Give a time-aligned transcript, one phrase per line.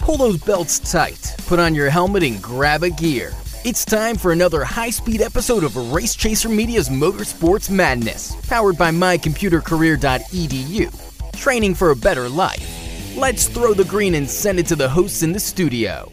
[0.00, 3.32] Pull those belts tight, put on your helmet, and grab a gear.
[3.64, 8.90] It's time for another high speed episode of Race Chaser Media's Motorsports Madness, powered by
[8.90, 11.32] mycomputercareer.edu.
[11.32, 13.16] Training for a better life.
[13.16, 16.12] Let's throw the green and send it to the hosts in the studio.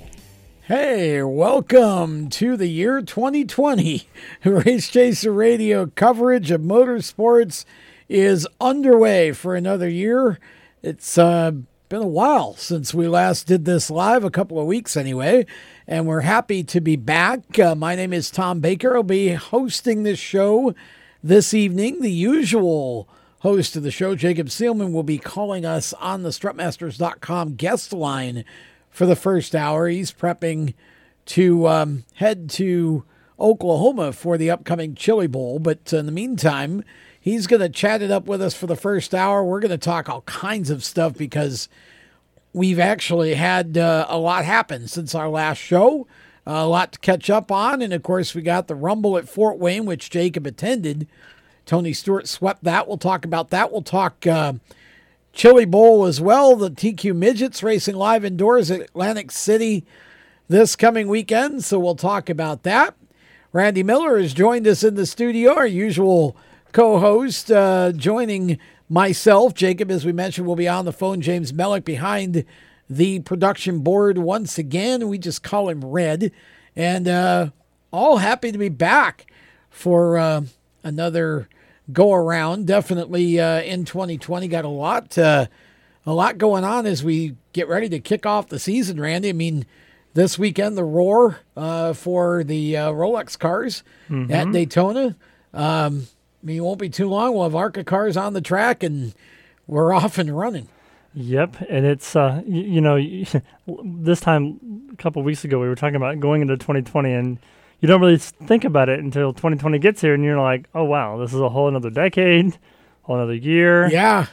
[0.64, 4.08] Hey, welcome to the year 2020.
[4.46, 7.66] Race Chaser Radio coverage of motorsports
[8.08, 10.40] is underway for another year.
[10.82, 11.52] It's uh,
[11.94, 15.46] been a while since we last did this live, a couple of weeks anyway,
[15.86, 17.60] and we're happy to be back.
[17.60, 18.96] Uh, my name is Tom Baker.
[18.96, 20.74] I'll be hosting this show
[21.24, 22.02] this evening.
[22.02, 23.08] The usual
[23.42, 28.44] host of the show, Jacob Seelman, will be calling us on the strutmasters.com guest line
[28.90, 29.88] for the first hour.
[29.88, 30.74] He's prepping
[31.26, 33.04] to um, head to
[33.40, 35.60] Oklahoma for the upcoming Chili Bowl.
[35.60, 36.84] But in the meantime,
[37.20, 39.44] he's going to chat it up with us for the first hour.
[39.44, 41.70] We're going to talk all kinds of stuff because
[42.54, 46.08] we've actually had uh, a lot happen since our last show.
[46.46, 47.82] Uh, a lot to catch up on.
[47.82, 51.08] And of course, we got the Rumble at Fort Wayne, which Jacob attended.
[51.66, 52.88] Tony Stewart swept that.
[52.88, 53.72] We'll talk about that.
[53.72, 54.28] We'll talk.
[54.28, 54.54] Uh,
[55.34, 56.56] Chili Bowl as well.
[56.56, 59.84] The TQ Midgets racing live indoors at Atlantic City
[60.48, 61.64] this coming weekend.
[61.64, 62.96] So we'll talk about that.
[63.52, 66.36] Randy Miller has joined us in the studio, our usual
[66.72, 68.60] co host, uh, joining
[68.94, 69.56] myself.
[69.56, 71.20] Jacob, as we mentioned, will be on the phone.
[71.20, 72.46] James Mellick behind
[72.88, 75.10] the production board once again.
[75.10, 76.32] We just call him Red.
[76.76, 77.50] And uh,
[77.92, 79.26] all happy to be back
[79.72, 80.42] for uh,
[80.84, 81.50] another
[81.92, 82.68] go around.
[82.68, 85.48] Definitely uh, in 2020, got a lot, uh,
[86.06, 89.02] a lot going on as we get ready to kick off the season.
[89.02, 89.66] Randy, I mean,
[90.14, 94.32] this weekend the roar uh, for the uh, Rolex cars mm-hmm.
[94.32, 95.16] at Daytona.
[95.52, 96.06] Um,
[96.44, 97.34] I mean, it won't be too long.
[97.34, 99.14] We'll have ARCA cars on the track, and
[99.66, 100.68] we're off and running.
[101.14, 102.98] Yep, and it's uh, you, you know,
[103.86, 107.40] this time a couple weeks ago we were talking about going into 2020 and
[107.80, 111.18] you don't really think about it until 2020 gets here, and you're like, oh wow,
[111.18, 112.58] this is a whole another decade,
[113.04, 113.90] whole another year.
[113.90, 114.28] Yeah,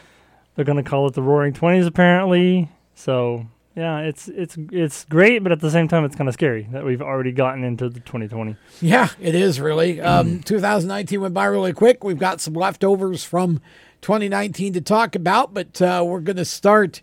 [0.54, 2.70] they're gonna call it the Roaring Twenties apparently.
[2.94, 3.46] So
[3.76, 6.84] yeah, it's it's it's great, but at the same time, it's kind of scary that
[6.84, 8.56] we've already gotten into the 2020.
[8.80, 10.00] Yeah, it is really.
[10.10, 12.02] Um, 2019 went by really quick.
[12.02, 13.60] We've got some leftovers from
[14.00, 17.00] 2019 to talk about, but uh, we're going to start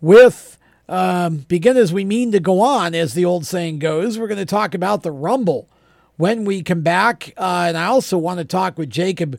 [0.00, 0.56] with
[0.88, 4.18] um, begin as we mean to go on, as the old saying goes.
[4.18, 5.68] We're going to talk about the Rumble
[6.16, 7.32] when we come back.
[7.36, 9.38] Uh, and I also want to talk with Jacob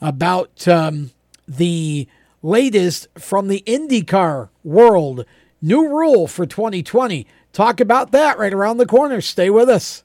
[0.00, 1.10] about um,
[1.46, 2.08] the
[2.42, 5.24] latest from the IndyCar world.
[5.62, 7.26] New rule for 2020.
[7.52, 9.20] Talk about that right around the corner.
[9.20, 10.04] Stay with us.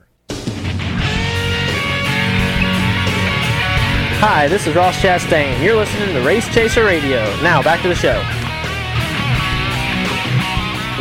[4.23, 5.63] Hi, this is Ross Chastain.
[5.63, 7.23] You're listening to Race Chaser Radio.
[7.41, 8.21] Now, back to the show.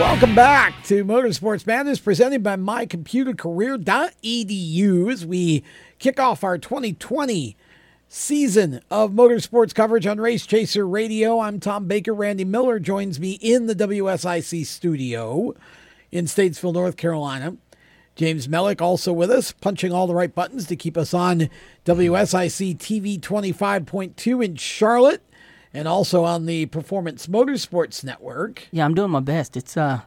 [0.00, 5.62] Welcome back to Motorsports Madness presented by mycomputercareer.edu as we
[5.98, 7.58] kick off our 2020
[8.08, 11.40] season of motorsports coverage on Race Chaser Radio.
[11.40, 12.14] I'm Tom Baker.
[12.14, 15.52] Randy Miller joins me in the WSIC studio
[16.10, 17.58] in Statesville, North Carolina.
[18.16, 21.48] James Mellick also with us, punching all the right buttons to keep us on
[21.84, 25.22] WSIC TV 25.2 in Charlotte
[25.72, 28.66] and also on the Performance Motorsports Network.
[28.72, 29.56] Yeah, I'm doing my best.
[29.56, 30.00] It's uh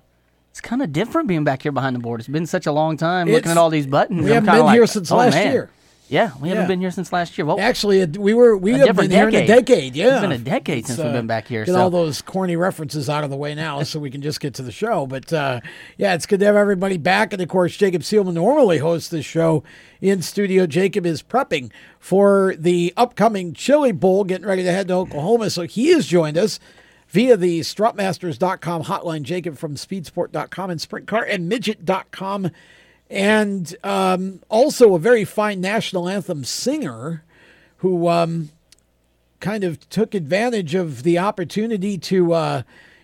[0.52, 2.20] it's kind of different being back here behind the board.
[2.20, 4.24] It's been such a long time It's- looking at all these buttons.
[4.24, 5.52] We I'm haven't been like, here since oh, last man.
[5.52, 5.70] year.
[6.14, 6.68] Yeah, we haven't Yeah.
[6.68, 7.46] been here since last year.
[7.46, 9.66] Well, Actually, it- we were we have different been here in a decade.
[9.66, 9.96] decade.
[9.96, 12.56] Yeah, It's been a decade since we've been back here, Get so- all those corny
[12.56, 15.08] references out of the way now, so we can just get to the show.
[15.08, 15.62] But uh,
[15.98, 17.34] yeah, it's good to have everybody back.
[17.34, 19.64] And of course, Jacob Seelman normally hosts this show
[20.02, 20.68] in studio.
[20.68, 25.50] Jacob is prepping for the upcoming Chili Bowl, getting ready to head to Oklahoma.
[25.50, 26.60] So he has joined us
[27.10, 29.24] via the strutmasters.com hotline.
[29.24, 32.52] Jacob from speedsport.com and sprintcar and midget.com
[33.14, 37.24] and um, also a very fine national anthem singer
[37.78, 38.50] who um,
[39.40, 42.64] kind of took advantage of the opportunity to uh,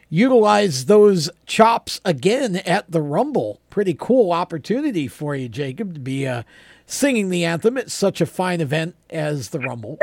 [0.09, 3.59] utilize those chops again at the Rumble.
[3.69, 6.41] Pretty cool opportunity for you, Jacob, to be uh,
[6.87, 9.99] singing the anthem at such a fine event as the Rumble.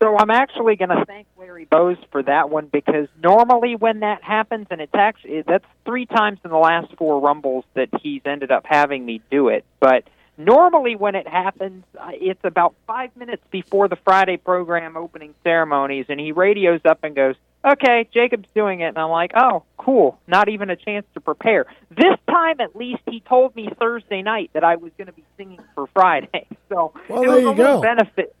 [0.00, 4.22] So I'm actually going to thank Larry Boos for that one because normally when that
[4.22, 8.50] happens, and it's actually that's three times in the last four rumbles that he's ended
[8.50, 9.64] up having me do it.
[9.80, 10.04] But
[10.38, 16.06] normally when it happens, uh, it's about five minutes before the Friday program opening ceremonies,
[16.08, 17.34] and he radios up and goes,
[17.64, 20.18] "Okay, Jacob's doing it," and I'm like, "Oh, cool!
[20.26, 24.50] Not even a chance to prepare." This time, at least, he told me Thursday night
[24.54, 27.54] that I was going to be singing for Friday, so Well, it was a little
[27.54, 27.80] go.
[27.82, 28.34] benefit.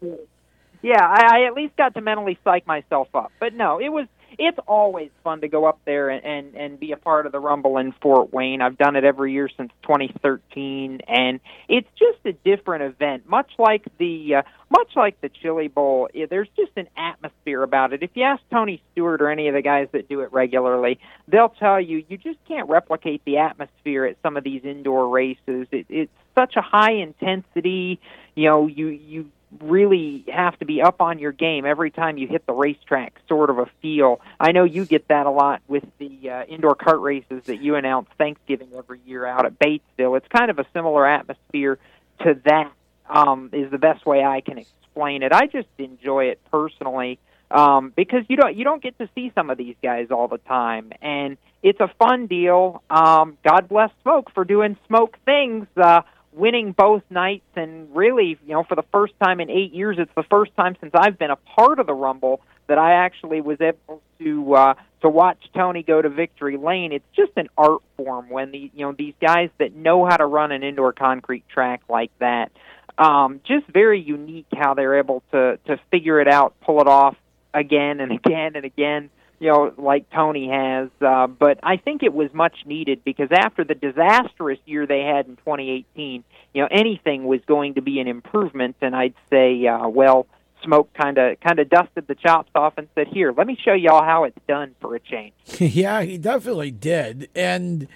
[0.84, 3.32] Yeah, I, I at least got to mentally psych myself up.
[3.40, 4.06] But no, it was
[4.38, 7.40] it's always fun to go up there and, and and be a part of the
[7.40, 8.60] Rumble in Fort Wayne.
[8.60, 11.40] I've done it every year since 2013, and
[11.70, 13.26] it's just a different event.
[13.26, 17.94] Much like the uh, much like the Chili Bowl, eh, there's just an atmosphere about
[17.94, 18.02] it.
[18.02, 21.48] If you ask Tony Stewart or any of the guys that do it regularly, they'll
[21.48, 25.66] tell you you just can't replicate the atmosphere at some of these indoor races.
[25.70, 28.00] It, it's such a high intensity.
[28.34, 29.30] You know, you you
[29.62, 33.50] really have to be up on your game every time you hit the racetrack sort
[33.50, 34.20] of a feel.
[34.38, 37.76] I know you get that a lot with the uh, indoor kart races that you
[37.76, 40.16] announce Thanksgiving every year out at Batesville.
[40.16, 41.78] It's kind of a similar atmosphere
[42.20, 42.72] to that
[43.08, 45.32] um, is the best way I can explain it.
[45.32, 47.18] I just enjoy it personally
[47.50, 50.38] um, because you don't you don't get to see some of these guys all the
[50.38, 52.82] time, and it's a fun deal.
[52.90, 55.66] Um, God bless Smoke for doing Smoke things.
[55.76, 56.02] Uh,
[56.34, 60.10] winning both nights and really you know for the first time in eight years it's
[60.16, 63.60] the first time since i've been a part of the rumble that i actually was
[63.60, 66.90] able to uh to watch tony go to victory lane.
[66.90, 70.26] It's just an art form when the you know these guys that know how to
[70.26, 72.50] run an indoor concrete track like that
[72.96, 77.16] um just very unique how they're able to to figure it out pull it off
[77.52, 80.88] again and again and again you know, like Tony has.
[81.00, 85.26] Uh, but I think it was much needed because after the disastrous year they had
[85.26, 88.76] in 2018, you know, anything was going to be an improvement.
[88.80, 90.26] And I'd say, uh, well,
[90.64, 93.74] Smoke kind of kind of dusted the chops off and said, "Here, let me show
[93.74, 97.28] y'all how it's done for a change." yeah, he definitely did.
[97.34, 97.86] And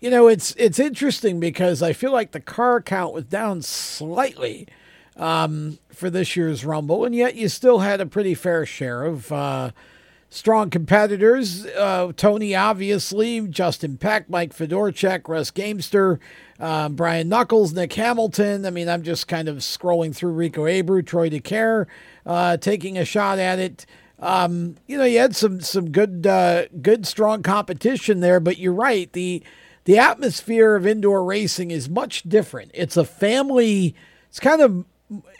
[0.00, 4.68] you know, it's it's interesting because I feel like the car count was down slightly
[5.16, 9.30] um, for this year's Rumble, and yet you still had a pretty fair share of
[9.32, 9.70] uh,
[10.30, 11.66] strong competitors.
[11.66, 16.18] Uh, Tony, obviously, Justin Peck, Mike Fedorcak, Russ Gamester,
[16.58, 18.64] uh, Brian Knuckles, Nick Hamilton.
[18.64, 21.86] I mean, I'm just kind of scrolling through Rico Abreu, Troy DeCaire,
[22.24, 23.84] uh, taking a shot at it.
[24.20, 28.72] Um, you know, you had some some good uh, good strong competition there, but you're
[28.72, 29.10] right.
[29.12, 29.42] The
[29.84, 32.70] the atmosphere of indoor racing is much different.
[32.74, 33.94] It's a family.
[34.28, 34.84] It's kind of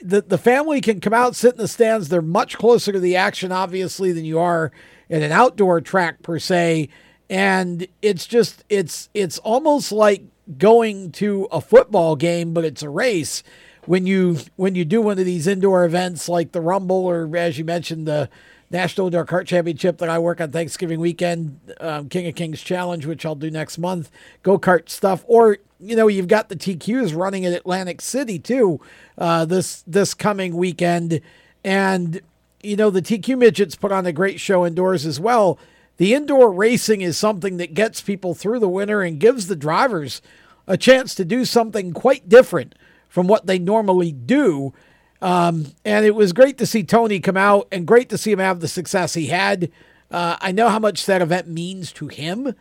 [0.03, 2.09] the the family can come out, sit in the stands.
[2.09, 4.73] They're much closer to the action, obviously, than you are
[5.09, 6.89] in an outdoor track per se.
[7.29, 10.25] And it's just it's it's almost like
[10.59, 13.43] going to a football game, but it's a race.
[13.87, 17.59] When you when you do one of these indoor events like the Rumble or as
[17.59, 18.29] you mentioned the
[18.71, 23.05] National Indoor Kart Championship that I work on Thanksgiving weekend, um, King of Kings Challenge,
[23.05, 24.11] which I'll do next month,
[24.43, 28.81] go kart stuff, or you know you've got the TQs running at Atlantic City too,
[29.19, 31.21] uh, this this coming weekend,
[31.65, 32.21] and
[32.63, 35.59] you know the TQ midgets put on a great show indoors as well.
[35.97, 40.23] The indoor racing is something that gets people through the winter and gives the drivers
[40.67, 42.75] a chance to do something quite different
[43.09, 44.73] from what they normally do.
[45.21, 48.39] Um, and it was great to see Tony come out and great to see him
[48.39, 49.71] have the success he had.
[50.11, 52.55] Uh, I know how much that event means to him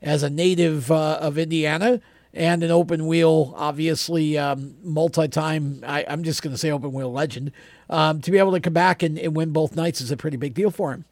[0.00, 2.00] as a native uh, of Indiana
[2.36, 5.82] and an open wheel, obviously um, multi-time.
[5.86, 7.52] I, am just going to say open wheel legend.
[7.88, 10.36] Um, to be able to come back and, and win both nights is a pretty
[10.36, 11.04] big deal for him.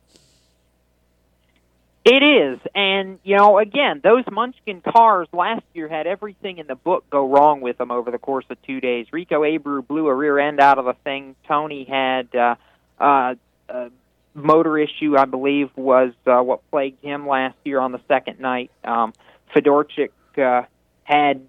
[2.04, 6.74] It is, and you know, again, those Munchkin cars last year had everything in the
[6.74, 9.06] book go wrong with them over the course of two days.
[9.10, 11.34] Rico Abreu blew a rear end out of the thing.
[11.48, 12.56] Tony had uh,
[13.00, 13.36] uh,
[13.70, 13.90] a
[14.34, 18.70] motor issue, I believe, was uh, what plagued him last year on the second night.
[18.84, 19.14] Um,
[19.54, 20.66] Fedorcak uh,
[21.04, 21.46] had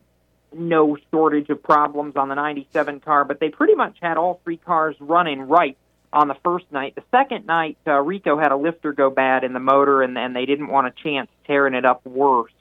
[0.54, 4.58] no shortage of problems on the 97 car, but they pretty much had all three
[4.58, 5.78] cars running right
[6.14, 6.96] on the first night.
[6.96, 10.36] The second night, uh, Rico had a lifter go bad in the motor, and, and
[10.36, 12.54] they didn't want a chance tearing it up worse.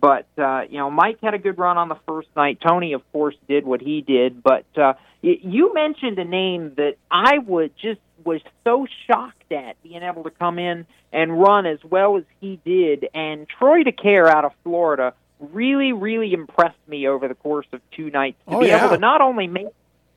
[0.00, 2.58] But uh, you know, Mike had a good run on the first night.
[2.64, 4.42] Tony, of course, did what he did.
[4.42, 10.02] But uh, you mentioned a name that I would just was so shocked at being
[10.02, 13.08] able to come in and run as well as he did.
[13.14, 18.10] And Troy DeCaire out of Florida really, really impressed me over the course of two
[18.10, 18.84] nights to oh, be yeah.
[18.84, 19.68] able to not only make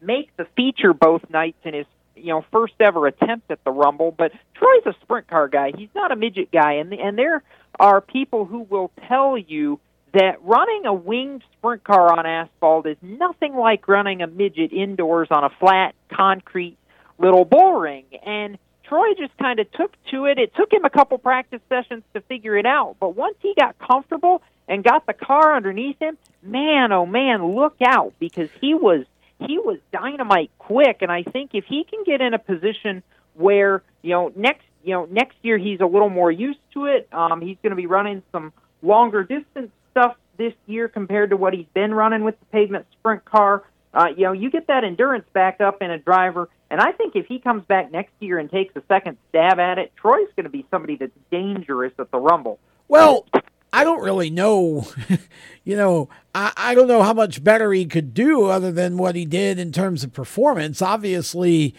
[0.01, 1.85] make the feature both nights in his
[2.15, 4.11] you know first ever attempt at the Rumble.
[4.11, 5.71] But Troy's a sprint car guy.
[5.75, 7.43] He's not a midget guy, and and there
[7.79, 9.79] are people who will tell you
[10.13, 15.29] that running a winged sprint car on asphalt is nothing like running a midget indoors
[15.31, 16.77] on a flat concrete
[17.17, 18.05] little bull ring.
[18.25, 20.37] And Troy just kind of took to it.
[20.37, 23.77] It took him a couple practice sessions to figure it out, but once he got
[23.79, 29.05] comfortable and got the car underneath him, man, oh man, look out because he was
[29.45, 33.83] he was dynamite quick, and I think if he can get in a position where
[34.01, 37.41] you know next you know next year he's a little more used to it, um,
[37.41, 41.67] he's going to be running some longer distance stuff this year compared to what he's
[41.73, 43.63] been running with the pavement sprint car.
[43.93, 47.17] Uh, you know, you get that endurance back up in a driver, and I think
[47.17, 50.45] if he comes back next year and takes a second stab at it, Troy's going
[50.45, 52.57] to be somebody that's dangerous at the Rumble.
[52.87, 53.25] Well,
[53.73, 54.87] I don't really know.
[55.63, 59.15] you know, I, I don't know how much better he could do other than what
[59.15, 60.81] he did in terms of performance.
[60.81, 61.73] Obviously,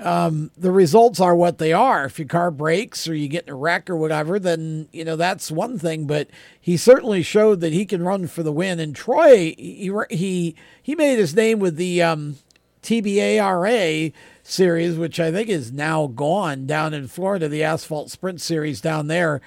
[0.00, 2.06] um, the results are what they are.
[2.06, 5.16] If your car breaks or you get in a wreck or whatever, then you know
[5.16, 6.06] that's one thing.
[6.06, 6.28] But
[6.60, 8.80] he certainly showed that he can run for the win.
[8.80, 12.36] And Troy, he he he made his name with the um,
[12.82, 18.80] TBARA series, which I think is now gone down in Florida, the Asphalt Sprint Series
[18.80, 19.40] down there.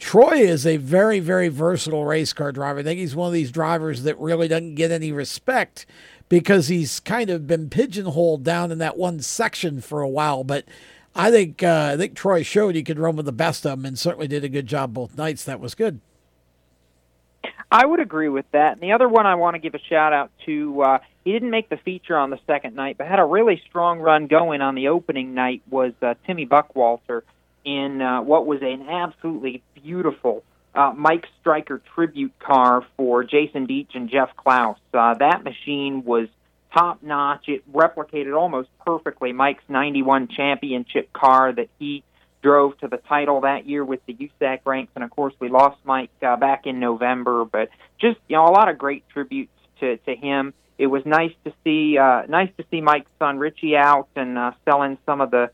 [0.00, 2.80] Troy is a very, very versatile race car driver.
[2.80, 5.84] I think he's one of these drivers that really doesn't get any respect
[6.30, 10.42] because he's kind of been pigeonholed down in that one section for a while.
[10.42, 10.64] But
[11.14, 13.84] I think uh, I think Troy showed he could run with the best of them
[13.84, 15.44] and certainly did a good job both nights.
[15.44, 16.00] That was good.
[17.70, 18.72] I would agree with that.
[18.72, 21.50] And the other one I want to give a shout out to, uh, he didn't
[21.50, 24.74] make the feature on the second night, but had a really strong run going on
[24.74, 27.22] the opening night was uh, Timmy Buckwalter
[27.64, 30.42] in uh, what was an absolutely beautiful
[30.74, 34.78] uh, Mike Streicher tribute car for Jason Deach and Jeff Klaus.
[34.94, 36.28] Uh, that machine was
[36.72, 37.48] top notch.
[37.48, 42.04] It replicated almost perfectly Mike's 91 championship car that he
[42.42, 44.92] drove to the title that year with the USAC ranks.
[44.94, 47.68] And of course, we lost Mike uh, back in November, but
[48.00, 50.54] just, you know, a lot of great tributes to, to him.
[50.78, 54.52] It was nice to see, uh, nice to see Mike's son Richie out and uh,
[54.64, 55.50] selling some of the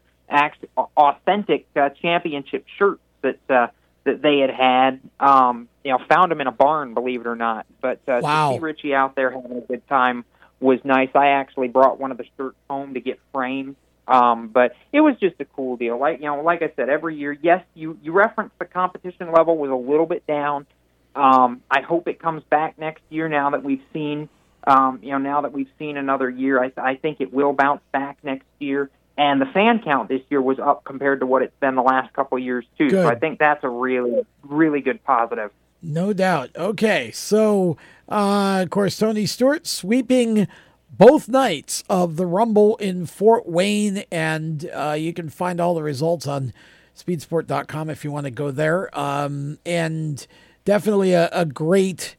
[0.97, 3.69] authentic uh, championship shirts that uh,
[4.05, 5.01] that they had had.
[5.21, 7.67] Um, you know, found them in a barn, believe it or not.
[7.81, 8.51] But uh, wow.
[8.51, 10.25] to see Richie out there having a good time
[10.59, 11.11] was nice.
[11.15, 13.77] I actually brought one of the shirts home to get framed.
[14.09, 15.99] Um, but it was just a cool deal.
[15.99, 19.57] Like you know, like I said, every year, yes, you you reference the competition level
[19.57, 20.67] was a little bit down.
[21.15, 23.29] Um, I hope it comes back next year.
[23.29, 24.29] Now that we've seen,
[24.67, 27.81] um, you know, now that we've seen another year, I, I think it will bounce
[27.91, 31.57] back next year and the fan count this year was up compared to what it's
[31.61, 32.91] been the last couple of years too.
[32.91, 33.03] Good.
[33.03, 35.51] So I think that's a really, really good positive.
[35.83, 36.51] No doubt.
[36.57, 37.77] Okay, so
[38.09, 40.49] uh, of course Tony Stewart sweeping
[40.91, 45.83] both nights of the Rumble in Fort Wayne, and uh, you can find all the
[45.83, 46.53] results on
[46.97, 48.97] speedsport.com if you want to go there.
[48.99, 50.27] Um, and
[50.65, 52.17] definitely a, a great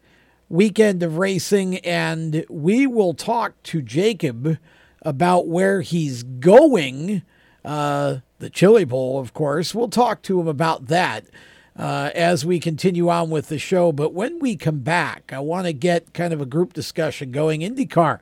[0.50, 4.58] weekend of racing, and we will talk to Jacob
[5.07, 7.23] about where he's going.
[7.63, 9.73] Uh, the Chili Bowl, of course.
[9.73, 11.25] We'll talk to him about that
[11.77, 13.93] uh, as we continue on with the show.
[13.93, 17.61] But when we come back, I want to get kind of a group discussion going.
[17.61, 18.19] IndyCar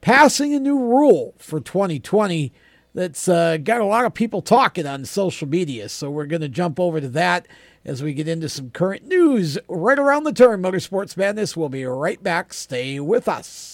[0.00, 2.52] passing a new rule for 2020
[2.94, 5.88] that's uh, got a lot of people talking on social media.
[5.88, 7.46] So we're going to jump over to that
[7.84, 10.62] as we get into some current news right around the turn.
[10.62, 11.56] Motorsports Madness.
[11.56, 12.52] We'll be right back.
[12.52, 13.73] Stay with us.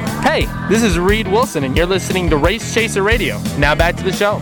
[0.21, 3.41] Hey, this is Reed Wilson, and you're listening to Race Chaser Radio.
[3.57, 4.37] Now back to the show.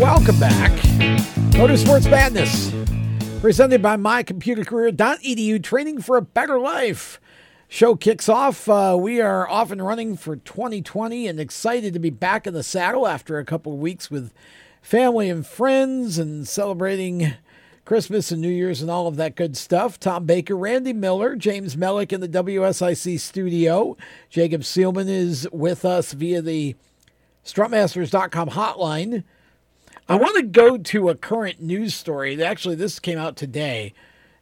[0.00, 0.72] Welcome back.
[1.52, 2.72] Motorsports Madness,
[3.42, 7.20] presented by mycomputercareer.edu, training for a better life.
[7.68, 8.66] Show kicks off.
[8.66, 12.62] Uh, we are off and running for 2020 and excited to be back in the
[12.62, 14.32] saddle after a couple weeks with
[14.80, 17.34] family and friends and celebrating
[17.84, 20.00] Christmas and New Year's and all of that good stuff.
[20.00, 23.96] Tom Baker, Randy Miller, James Mellick in the WSIC studio.
[24.30, 26.76] Jacob Seelman is with us via the
[27.44, 29.24] strutmasters.com hotline.
[30.08, 32.42] I want to go to a current news story.
[32.42, 33.92] Actually, this came out today,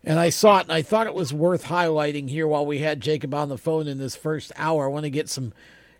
[0.04, 3.00] and I saw it and I thought it was worth highlighting here while we had
[3.00, 4.86] Jacob on the phone in this first hour.
[4.86, 5.52] I want to get some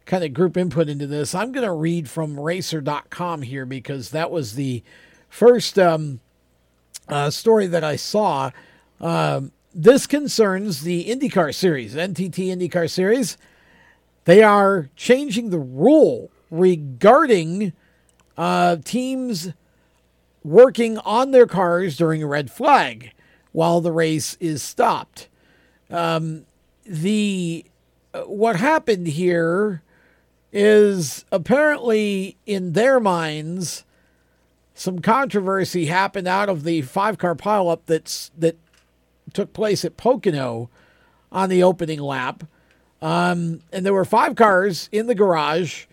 [0.07, 1.35] kind of group input into this.
[1.35, 4.83] I'm going to read from racer.com here because that was the
[5.29, 6.21] first um,
[7.09, 8.51] uh, story that I saw.
[9.01, 13.37] Um, this concerns the IndyCar Series, NTT IndyCar Series.
[14.25, 17.73] They are changing the rule regarding
[18.37, 19.53] uh, teams
[20.45, 23.13] working on their cars during a red flag
[23.53, 25.29] while the race is stopped.
[25.91, 26.47] Um,
[26.85, 27.65] the
[28.15, 29.83] uh, what happened here
[30.53, 33.85] is apparently in their minds
[34.83, 38.59] some controversy happened out of the five car pileup that's that
[39.33, 40.71] took place at Pocono
[41.31, 42.43] on the opening lap.
[43.01, 45.87] Um, and there were five cars in the garage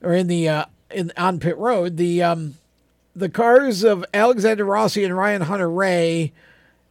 [0.00, 1.98] or in the uh, in on pit road.
[1.98, 2.54] The um,
[3.14, 6.32] the cars of Alexander Rossi and Ryan Hunter-Reay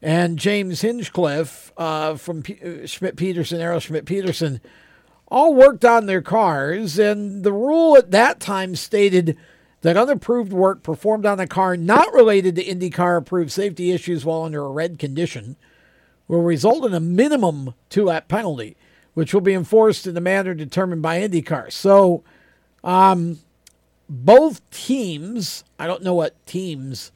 [0.04, 4.62] and James Hinchcliffe uh, from P- uh, Schmidt Peterson, Arrow Schmidt Peterson,
[5.28, 7.00] all worked on their cars.
[7.00, 9.36] And the rule at that time stated
[9.86, 14.42] that unapproved work performed on a car not related to IndyCar approved safety issues while
[14.42, 15.58] under a red condition
[16.28, 18.76] will result in a minimum two lap penalty,
[19.14, 21.72] which will be enforced in the manner determined by IndyCar.
[21.72, 22.24] So,
[22.84, 23.38] um,
[24.10, 27.12] both teams, I don't know what teams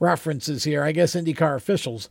[0.00, 2.08] references here, I guess IndyCar officials,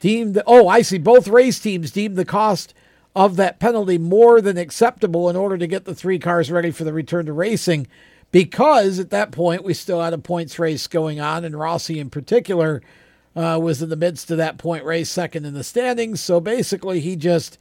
[0.00, 2.74] deemed, oh, I see, both race teams deemed the cost
[3.14, 6.84] of that penalty more than acceptable in order to get the three cars ready for
[6.84, 7.86] the return to racing
[8.32, 12.10] because at that point we still had a points race going on, and Rossi in
[12.10, 12.82] particular
[13.34, 16.20] uh, was in the midst of that point race, second in the standings.
[16.20, 17.58] So basically, he just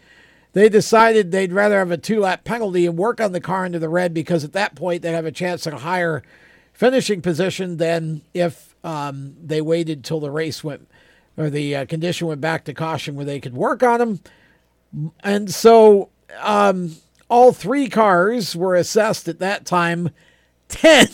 [0.54, 3.80] they decided they'd rather have a two lap penalty and work on the car into
[3.80, 6.24] the red because at that point they'd have a chance at a higher
[6.72, 10.88] finishing position than if um, they waited till the race went
[11.38, 15.12] or the uh, condition went back to caution where they could work on them.
[15.22, 16.96] And so um,
[17.30, 20.10] all three cars were assessed at that time
[20.70, 21.10] 10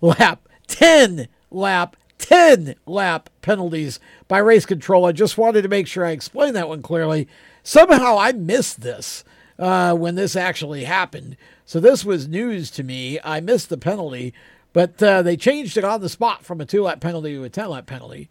[0.00, 5.06] lap, 10 lap, 10 lap penalties by race control.
[5.06, 7.28] I just wanted to make sure I explained that one clearly.
[7.62, 9.24] Somehow I missed this
[9.58, 11.36] uh, when this actually happened.
[11.64, 13.18] So this was news to me.
[13.22, 14.32] I missed the penalty,
[14.72, 17.48] but uh, they changed it on the spot from a two lap penalty to a
[17.48, 18.28] 10 lap penalty.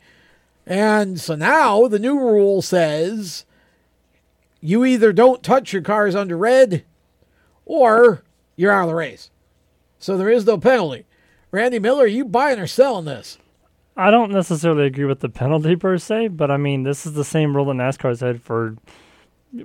[0.65, 3.45] And so now the new rule says
[4.61, 6.83] you either don't touch your cars under red
[7.65, 8.23] or
[8.55, 9.31] you're out of the race.
[9.99, 11.05] So there is no penalty.
[11.51, 13.37] Randy Miller, are you buying or selling this?
[13.97, 17.25] I don't necessarily agree with the penalty per se, but I mean, this is the
[17.25, 18.77] same rule that NASCAR's had for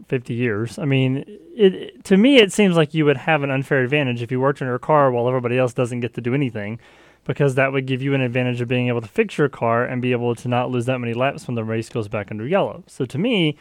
[0.08, 0.78] 50 years.
[0.78, 4.32] I mean, it to me it seems like you would have an unfair advantage if
[4.32, 6.80] you worked on your car while everybody else doesn't get to do anything
[7.24, 10.02] because that would give you an advantage of being able to fix your car and
[10.02, 12.82] be able to not lose that many laps when the race goes back under yellow.
[12.86, 13.56] So to me,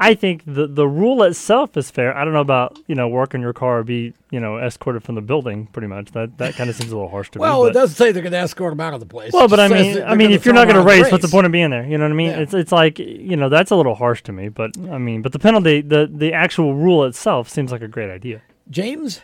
[0.00, 2.16] I think the the rule itself is fair.
[2.16, 5.14] I don't know about you know working your car or be you know escorted from
[5.14, 5.66] the building.
[5.66, 7.60] Pretty much that that kind of seems a little harsh to well, me.
[7.60, 9.32] Well, it doesn't say they're going to escort them out of the place.
[9.32, 11.30] Well, but I mean, I mean, if you're not going to race, race, what's the
[11.30, 11.84] point of being there?
[11.84, 12.30] You know what I mean?
[12.30, 12.40] Yeah.
[12.40, 14.48] It's it's like you know that's a little harsh to me.
[14.48, 18.10] But I mean, but the penalty, the the actual rule itself seems like a great
[18.10, 18.40] idea.
[18.70, 19.20] James,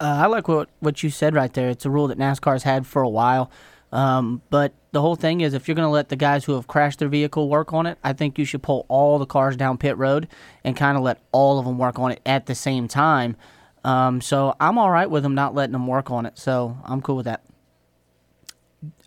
[0.00, 1.68] Uh, I like what what you said right there.
[1.70, 3.50] It's a rule that NASCAR's had for a while.
[3.92, 6.66] Um, but the whole thing is, if you're going to let the guys who have
[6.66, 9.78] crashed their vehicle work on it, I think you should pull all the cars down
[9.78, 10.28] pit road
[10.64, 13.36] and kind of let all of them work on it at the same time.
[13.84, 16.36] Um, so I'm all right with them not letting them work on it.
[16.38, 17.42] So I'm cool with that.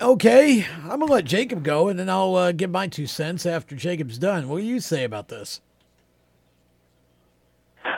[0.02, 3.46] okay, I'm going to let Jacob go, and then I'll uh, give my two cents
[3.46, 4.48] after Jacob's done.
[4.48, 5.60] What do you say about this?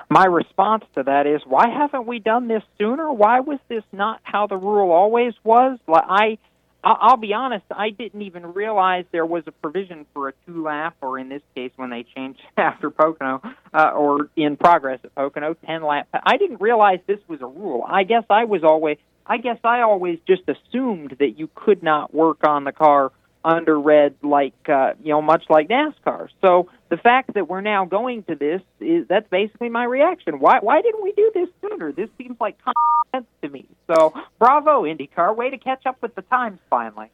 [0.09, 3.11] My response to that is, why haven't we done this sooner?
[3.13, 5.79] Why was this not how the rule always was?
[5.87, 6.37] Like I, I-
[6.83, 10.95] I'll be honest, I didn't even realize there was a provision for a two lap,
[11.01, 13.41] or in this case, when they changed after Pocono,
[13.73, 16.07] uh, or in progress at Pocono, ten lap.
[16.13, 17.85] I didn't realize this was a rule.
[17.87, 22.13] I guess I was always, I guess I always just assumed that you could not
[22.13, 23.11] work on the car
[23.43, 26.29] under red like uh, you know much like NASCAR.
[26.41, 30.39] So the fact that we're now going to this is that's basically my reaction.
[30.39, 31.91] Why why didn't we do this sooner?
[31.91, 32.75] This seems like common
[33.11, 33.65] sense to me.
[33.87, 37.09] So bravo IndyCar, way to catch up with the times finally.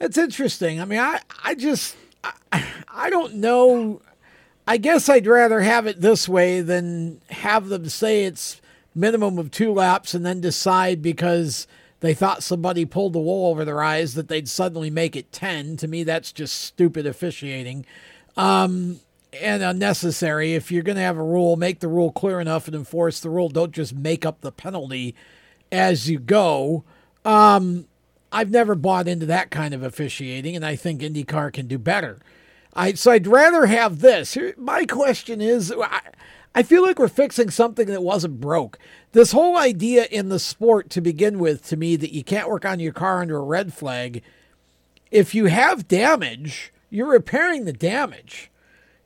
[0.00, 0.80] It's interesting.
[0.80, 4.02] I mean, I, I just, I, I don't know.
[4.66, 8.60] I guess I'd rather have it this way than have them say it's
[8.94, 11.66] minimum of two laps and then decide because
[12.00, 15.76] they thought somebody pulled the wool over their eyes that they'd suddenly make it 10.
[15.78, 17.86] To me, that's just stupid officiating
[18.36, 19.00] um,
[19.32, 20.54] and unnecessary.
[20.54, 23.30] If you're going to have a rule, make the rule clear enough and enforce the
[23.30, 23.48] rule.
[23.48, 25.14] Don't just make up the penalty
[25.72, 26.84] as you go.
[27.24, 27.86] Um,
[28.30, 32.18] I've never bought into that kind of officiating, and I think IndyCar can do better.
[32.74, 34.34] I so I'd rather have this.
[34.34, 36.00] Here, my question is, I,
[36.54, 38.78] I feel like we're fixing something that wasn't broke.
[39.16, 42.66] This whole idea in the sport to begin with, to me, that you can't work
[42.66, 44.22] on your car under a red flag.
[45.10, 48.50] If you have damage, you're repairing the damage.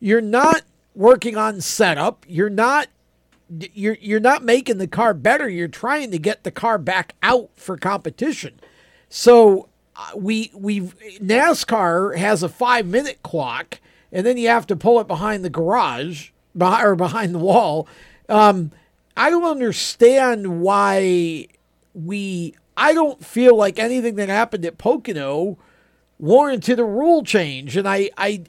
[0.01, 0.63] you're not
[0.97, 2.27] working on setup.
[2.27, 2.89] You're not
[3.73, 5.49] you're you're not making the car better.
[5.49, 8.59] You're trying to get the car back out for competition.
[9.09, 10.81] So uh, we we
[11.21, 13.79] NASCAR has a five minute clock,
[14.11, 17.87] and then you have to pull it behind the garage or behind the wall.
[18.29, 18.73] Um,
[19.21, 21.47] I don't understand why
[21.93, 22.55] we.
[22.75, 25.59] I don't feel like anything that happened at Pocono
[26.19, 28.45] warranted a rule change, and I, I,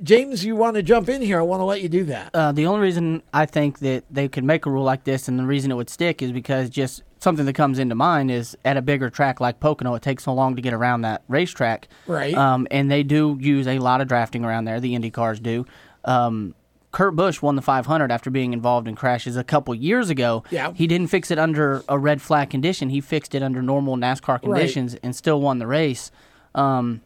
[0.00, 1.40] James, you want to jump in here?
[1.40, 2.30] I want to let you do that.
[2.32, 5.36] Uh, the only reason I think that they could make a rule like this, and
[5.36, 8.76] the reason it would stick, is because just something that comes into mind is at
[8.76, 11.88] a bigger track like Pocono, it takes so long to get around that racetrack.
[12.06, 12.34] Right.
[12.36, 14.78] Um, and they do use a lot of drafting around there.
[14.78, 15.66] The Indy cars do.
[16.04, 16.54] Um,
[16.92, 20.42] Kurt Busch won the 500 after being involved in crashes a couple years ago.
[20.50, 20.72] Yeah.
[20.74, 22.90] He didn't fix it under a red flag condition.
[22.90, 26.10] He fixed it under normal NASCAR conditions and still won the race.
[26.54, 27.00] Um,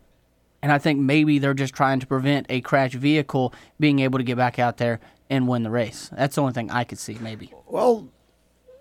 [0.63, 4.25] and I think maybe they're just trying to prevent a crash vehicle being able to
[4.25, 6.11] get back out there and win the race.
[6.17, 7.53] That's the only thing I could see, maybe.
[7.67, 8.09] Well,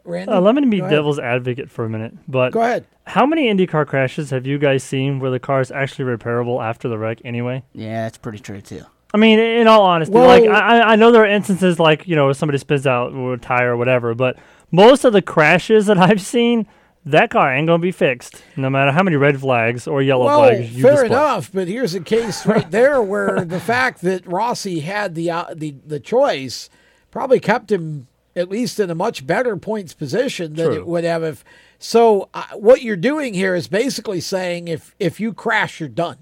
[0.05, 0.95] Randy, Uh, let me be go ahead.
[0.95, 2.13] devil's advocate for a minute.
[2.29, 2.85] But Go ahead.
[3.05, 6.87] How many IndyCar crashes have you guys seen where the car is actually repairable after
[6.87, 7.63] the wreck anyway?
[7.73, 8.85] Yeah, that's pretty true too.
[9.13, 12.15] I mean, in all honesty, Well- like I, I- know there are instances like you
[12.15, 14.37] know somebody spins out with a tire or whatever, but
[14.71, 16.65] most of the crashes that I've seen,
[17.05, 20.39] that car ain't gonna be fixed, no matter how many red flags or yellow well,
[20.47, 21.07] flags you fair display.
[21.07, 25.45] enough, but here's a case right there where the fact that Rossi had the uh,
[25.53, 26.69] the the choice
[27.11, 30.75] probably kept him at least in a much better points position than True.
[30.77, 31.43] it would have if.
[31.77, 36.17] So uh, what you're doing here is basically saying if if you crash, you're done.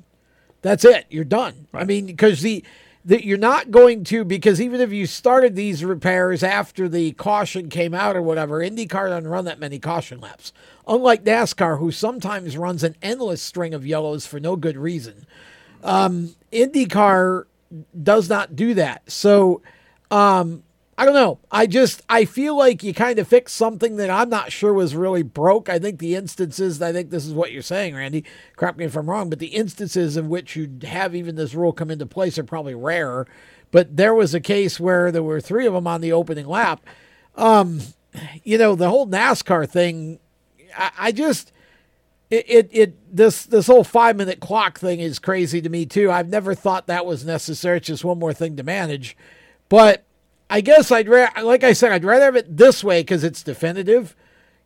[0.62, 1.06] That's it.
[1.10, 1.68] You're done.
[1.74, 2.64] I mean, because the
[3.04, 7.70] that you're not going to because even if you started these repairs after the caution
[7.70, 10.54] came out or whatever, IndyCar doesn't run that many caution laps.
[10.88, 15.26] Unlike NASCAR, who sometimes runs an endless string of yellows for no good reason,
[15.84, 17.46] um, IndyCar
[18.04, 19.10] does not do that.
[19.10, 19.62] So
[20.12, 20.64] um,
[21.02, 21.40] I don't know.
[21.52, 24.96] I just I feel like you kind of fixed something that I'm not sure was
[24.96, 25.68] really broke.
[25.68, 28.24] I think the instances I think this is what you're saying, Randy.
[28.56, 31.74] Correct me if I'm wrong, but the instances in which you have even this rule
[31.74, 33.26] come into place are probably rare.
[33.72, 36.86] But there was a case where there were three of them on the opening lap.
[37.36, 37.80] Um,
[38.44, 40.20] you know, the whole NASCAR thing.
[40.78, 41.52] I, I just
[42.30, 46.12] it, it it this this whole five minute clock thing is crazy to me too.
[46.12, 47.78] I've never thought that was necessary.
[47.78, 49.18] It's just one more thing to manage.
[49.68, 50.06] But
[50.52, 53.42] I guess I'd ra- like I said I'd rather have it this way because it's
[53.42, 54.18] definitive.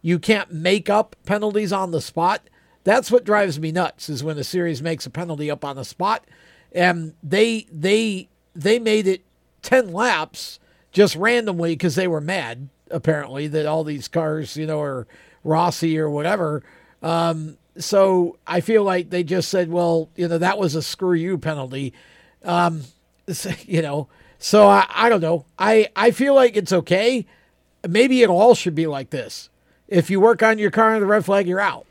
[0.02, 2.50] You can't make up penalties on the spot.
[2.84, 5.86] That's what drives me nuts is when a series makes a penalty up on the
[5.86, 6.26] spot,
[6.72, 9.24] and they they they made it
[9.62, 10.60] ten laps
[10.92, 15.06] just randomly because they were mad apparently that all these cars you know are
[15.44, 16.64] Rossi or whatever.
[17.04, 21.14] Um, so I feel like they just said, well, you know, that was a screw
[21.14, 21.94] you penalty.
[22.44, 22.82] Um,
[23.66, 24.08] you know,
[24.40, 25.46] so I, I don't know.
[25.58, 27.26] I, I feel like it's okay.
[27.88, 29.50] Maybe it all should be like this.
[29.88, 31.86] If you work on your car under the red flag, you're out.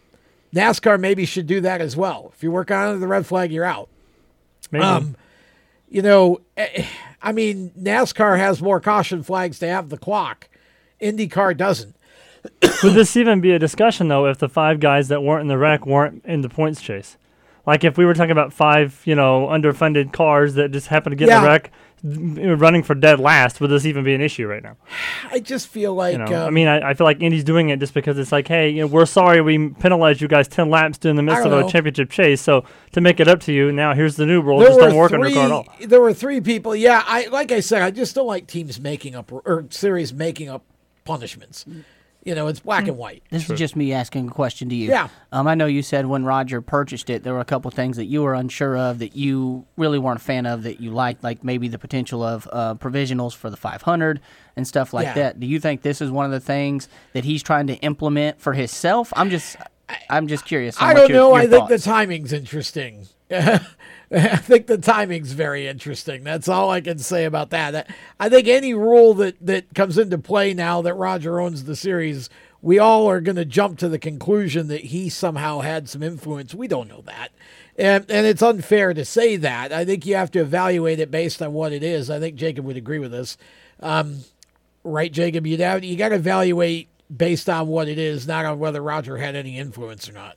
[0.54, 2.32] NASCAR maybe should do that as well.
[2.34, 3.88] If you work on under the red flag, you're out.
[4.70, 4.84] Maybe.
[4.84, 5.16] Um,
[5.88, 6.86] you know, eh,
[7.22, 10.48] I mean, NASCAR has more caution flags to have the clock.
[11.00, 11.96] IndyCar doesn't.
[12.82, 15.56] Would this even be a discussion though if the five guys that weren't in the
[15.56, 17.16] wreck weren't in the points chase?
[17.66, 21.16] Like if we were talking about five, you know, underfunded cars that just happened to
[21.16, 21.70] get in the wreck,
[22.04, 24.76] running for dead last, would this even be an issue right now?
[25.30, 27.70] I just feel like You know, I um, mean, I, I feel like Indy's doing
[27.70, 30.68] it just because it's like, hey, you know, we're sorry we penalized you guys ten
[30.68, 32.42] laps during the midst of don't a championship chase.
[32.42, 34.96] So to make it up to you, now here's the new rule: there just don't
[34.96, 35.34] work on your three.
[35.34, 35.66] car at all.
[35.80, 36.76] There were three people.
[36.76, 40.48] Yeah, I like I said, I just don't like teams making up or series making
[40.50, 40.64] up
[41.04, 41.64] punishments.
[42.24, 43.22] You know, it's black and white.
[43.30, 44.88] This is just me asking a question to you.
[44.88, 45.08] Yeah.
[45.30, 48.06] Um, I know you said when Roger purchased it, there were a couple things that
[48.06, 51.44] you were unsure of that you really weren't a fan of that you liked, like
[51.44, 54.20] maybe the potential of uh, provisionals for the 500
[54.56, 55.14] and stuff like Yeah.
[55.14, 55.40] that.
[55.40, 58.54] Do you think this is one of the things that he's trying to implement for
[58.54, 59.12] himself?
[59.16, 59.56] I'm just,
[60.08, 60.80] I'm just curious.
[60.80, 61.28] I don't your- know.
[61.36, 63.06] your I think the timing's interesting.
[64.10, 66.24] I think the timing's very interesting.
[66.24, 67.88] That's all I can say about that.
[68.20, 72.28] I think any rule that, that comes into play now that Roger owns the series,
[72.60, 76.54] we all are going to jump to the conclusion that he somehow had some influence.
[76.54, 77.30] We don't know that.
[77.76, 79.72] And, and it's unfair to say that.
[79.72, 82.08] I think you have to evaluate it based on what it is.
[82.08, 83.36] I think Jacob would agree with this.
[83.80, 84.20] Um,
[84.84, 85.46] right, Jacob?
[85.46, 89.34] Have, you got to evaluate based on what it is, not on whether Roger had
[89.34, 90.36] any influence or not.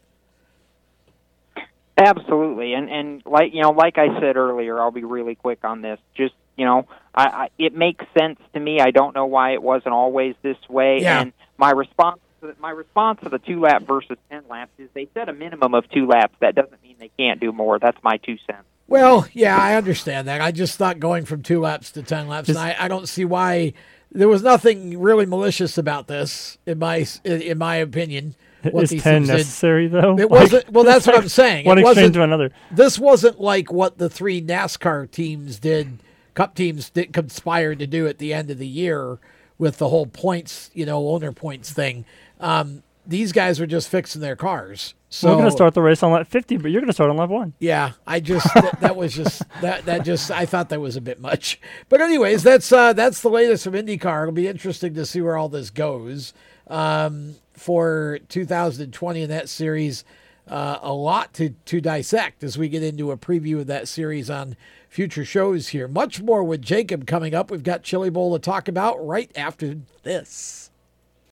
[1.98, 5.82] Absolutely, and and like you know, like I said earlier, I'll be really quick on
[5.82, 6.00] this.
[6.16, 8.80] Just you know, I, I it makes sense to me.
[8.80, 11.00] I don't know why it wasn't always this way.
[11.02, 11.22] Yeah.
[11.22, 15.08] And my response, to, my response to the two lap versus ten laps is they
[15.16, 16.36] set a minimum of two laps.
[16.40, 17.80] That doesn't mean they can't do more.
[17.80, 18.66] That's my two cents.
[18.88, 20.40] Well, yeah, I understand that.
[20.40, 23.26] I just thought going from two laps to ten laps, and I, I don't see
[23.26, 23.74] why
[24.12, 28.36] there was nothing really malicious about this, in my in my opinion.
[28.74, 30.02] What Is ten necessary did.
[30.02, 30.18] though?
[30.20, 30.70] It wasn't.
[30.72, 31.66] Well, that's what I'm saying.
[31.68, 32.52] One it extreme to another.
[32.72, 36.00] This wasn't like what the three NASCAR teams did,
[36.34, 39.20] Cup teams did conspire to do at the end of the year
[39.58, 42.06] with the whole points, you know, owner points thing.
[42.40, 44.94] Um, these guys were just fixing their cars.
[45.10, 47.10] So we're going to start the race on lap 50, but you're going to start
[47.10, 47.54] on lap one.
[47.60, 51.02] Yeah, I just that, that, was just that that just I thought that was a
[51.02, 51.62] bit much.
[51.88, 54.24] But anyways, that's uh, that's the latest from IndyCar.
[54.24, 56.34] It'll be interesting to see where all this goes
[56.70, 60.04] um, for 2020 in that series.
[60.48, 64.30] Uh, a lot to to dissect as we get into a preview of that series
[64.30, 64.56] on
[64.88, 65.90] future shows here.
[65.90, 67.52] Much more with Jacob coming up.
[67.52, 70.67] We've got Chili Bowl to talk about right after this.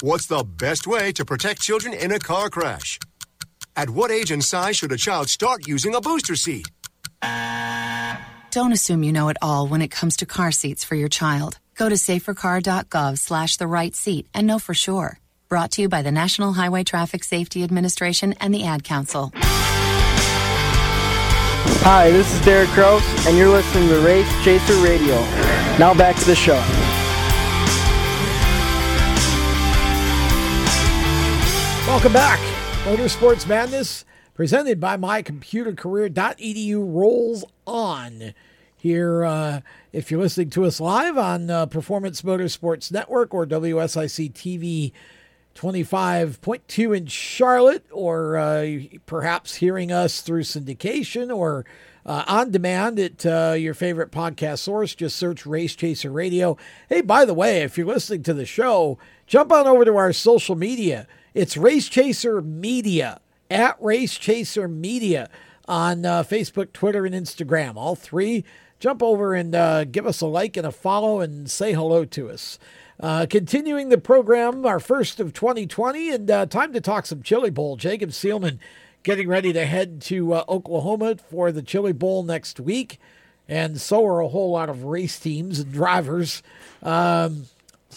[0.00, 3.00] What's the best way to protect children in a car crash?
[3.74, 6.68] At what age and size should a child start using a booster seat?
[8.52, 11.58] Don't assume you know it all when it comes to car seats for your child.
[11.74, 15.18] Go to safercar.gov slash the right seat and know for sure.
[15.48, 19.32] Brought to you by the National Highway Traffic Safety Administration and the Ad Council.
[21.82, 25.16] Hi, this is Derek Kraus, and you're listening to Race Chaser Radio.
[25.76, 26.62] Now back to the show.
[31.88, 32.38] Welcome back.
[32.84, 38.34] Motorsports Madness, presented by mycomputercareer.edu, rolls on
[38.76, 39.24] here.
[39.24, 44.92] Uh, if you're listening to us live on uh, Performance Motorsports Network or WSIC TV
[45.54, 51.64] 25.2 in Charlotte, or uh, perhaps hearing us through syndication or
[52.04, 54.94] uh, on demand at uh, your favorite podcast source.
[54.94, 56.58] Just search Race Chaser Radio.
[56.90, 60.12] Hey, by the way, if you're listening to the show, jump on over to our
[60.12, 61.08] social media.
[61.34, 63.20] It's Race Chaser Media
[63.50, 65.28] at Race Chaser Media
[65.66, 67.76] on uh, Facebook, Twitter, and Instagram.
[67.76, 68.44] All three.
[68.80, 72.30] Jump over and uh, give us a like and a follow and say hello to
[72.30, 72.58] us.
[73.00, 77.50] Uh, continuing the program, our first of 2020, and uh, time to talk some Chili
[77.50, 77.76] Bowl.
[77.76, 78.58] Jacob Seelman
[79.02, 82.98] getting ready to head to uh, Oklahoma for the Chili Bowl next week.
[83.48, 86.42] and so are a whole lot of race teams and drivers.
[86.82, 87.46] Um,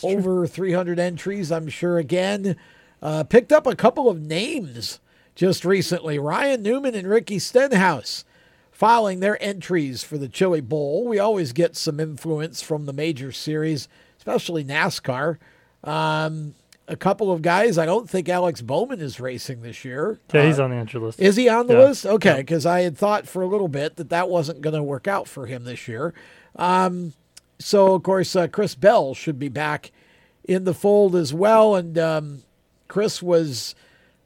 [0.03, 1.97] over 300 entries, I'm sure.
[1.97, 2.55] Again,
[3.01, 4.99] uh, picked up a couple of names
[5.35, 6.19] just recently.
[6.19, 8.23] Ryan Newman and Ricky Stenhouse
[8.71, 11.07] filing their entries for the Chili Bowl.
[11.07, 13.87] We always get some influence from the major series,
[14.17, 15.37] especially NASCAR.
[15.83, 16.55] Um,
[16.87, 17.77] a couple of guys.
[17.77, 20.19] I don't think Alex Bowman is racing this year.
[20.33, 21.19] Yeah, he's on the entry list.
[21.19, 21.79] Is he on the Yeah.
[21.85, 22.05] list?
[22.05, 25.07] Okay, because I had thought for a little bit that that wasn't going to work
[25.07, 26.13] out for him this year.
[26.55, 27.13] Um,
[27.59, 29.91] so, of course, uh, Chris Bell should be back
[30.43, 31.75] in the fold as well.
[31.75, 32.41] And um,
[32.91, 33.73] Chris was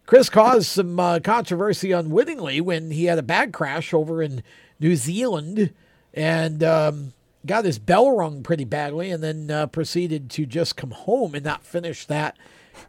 [0.08, 4.42] Chris caused some uh, controversy unwittingly when he had a bag crash over in
[4.80, 5.72] New Zealand
[6.16, 7.14] and um,
[7.46, 11.46] got his bell rung pretty badly, and then uh, proceeded to just come home and
[11.46, 12.38] not finish that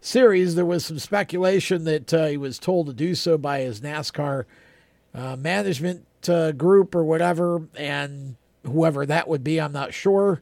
[0.01, 0.55] series.
[0.55, 4.47] There was some speculation that uh, he was told to do so by his NASCAR
[5.15, 10.41] uh, management uh, group or whatever, and whoever that would be, I'm not sure.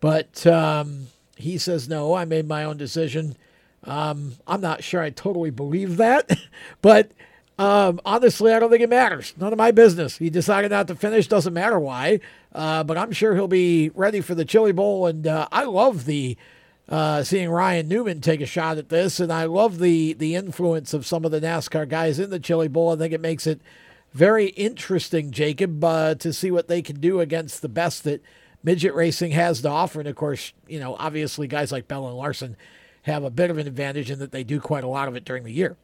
[0.00, 3.36] But um, he says, no, I made my own decision.
[3.84, 6.30] Um, I'm not sure I totally believe that,
[6.82, 7.12] but
[7.58, 9.34] um, honestly, I don't think it matters.
[9.38, 10.16] None of my business.
[10.16, 12.20] He decided not to finish, doesn't matter why.
[12.54, 16.04] Uh, but I'm sure he'll be ready for the Chili Bowl, and uh, I love
[16.04, 16.36] the
[16.88, 20.92] uh, seeing Ryan Newman take a shot at this, and I love the the influence
[20.92, 22.90] of some of the NASCAR guys in the Chili Bowl.
[22.90, 23.60] I think it makes it
[24.12, 28.22] very interesting, Jacob, uh, to see what they can do against the best that
[28.64, 30.00] midget racing has to offer.
[30.00, 32.56] And of course, you know, obviously, guys like Bell and Larson
[33.02, 35.24] have a bit of an advantage in that they do quite a lot of it
[35.24, 35.76] during the year.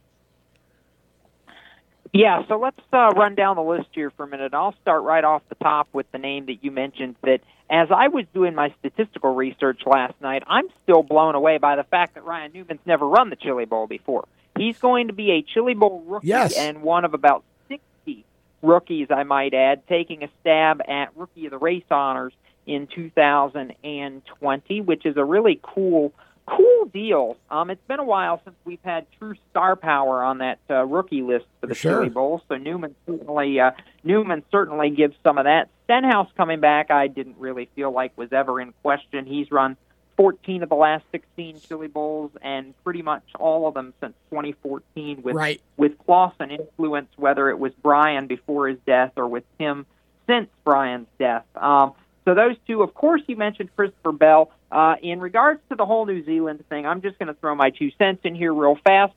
[2.13, 4.53] Yeah, so let's uh, run down the list here for a minute.
[4.53, 7.15] I'll start right off the top with the name that you mentioned.
[7.23, 11.75] That as I was doing my statistical research last night, I'm still blown away by
[11.75, 14.25] the fact that Ryan Newman's never run the Chili Bowl before.
[14.57, 16.57] He's going to be a Chili Bowl rookie Yes.
[16.57, 18.25] and one of about 60
[18.63, 22.33] rookies, I might add, taking a stab at Rookie of the Race honors
[22.65, 26.13] in 2020, which is a really cool
[26.47, 27.37] cool deal.
[27.51, 31.21] Um, it's been a while since we've had true star power on that uh, rookie
[31.21, 31.99] list for the sure.
[31.99, 32.41] Chili Bowl.
[32.47, 33.71] So Newman certainly uh,
[34.03, 35.69] Newman certainly gives some of that.
[35.85, 39.25] Stenhouse coming back, I didn't really feel like was ever in question.
[39.25, 39.77] He's run
[40.17, 45.21] 14 of the last 16 Chili Bowls, and pretty much all of them since 2014
[45.21, 45.61] with Right.
[45.77, 49.85] with Clauson influence, whether it was Bryan before his death or with him
[50.27, 51.45] since Bryan's death.
[51.55, 51.93] Um,
[52.25, 54.51] so those two, of course, you mentioned Christopher Bell.
[54.71, 57.69] Uh, in regards to the whole New Zealand thing, I'm just going to throw my
[57.69, 59.13] two cents in here real fast.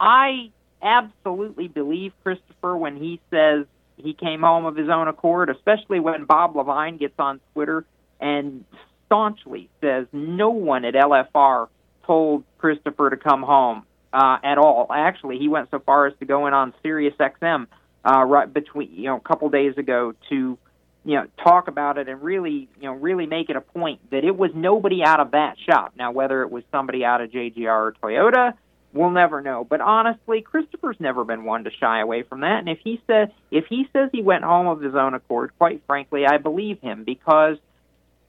[0.00, 0.50] I
[0.82, 6.24] absolutely believe Christopher when he says he came home of his own accord, especially when
[6.24, 7.84] Bob Leavine gets on Twitter
[8.20, 8.64] and
[9.06, 11.68] staunchly says no one at LFR
[12.06, 14.88] told Christopher to come home uh, at all.
[14.92, 17.66] Actually, he went so far as to go in on Sirius XM
[18.04, 20.58] uh, right between you know a couple days ago to
[21.04, 24.24] you know talk about it and really you know really make it a point that
[24.24, 25.92] it was nobody out of that shop.
[25.96, 28.54] Now whether it was somebody out of JGR or Toyota,
[28.92, 29.64] we'll never know.
[29.64, 32.58] But honestly, Christopher's never been one to shy away from that.
[32.58, 35.82] And if he said if he says he went home of his own accord, quite
[35.86, 37.58] frankly, I believe him because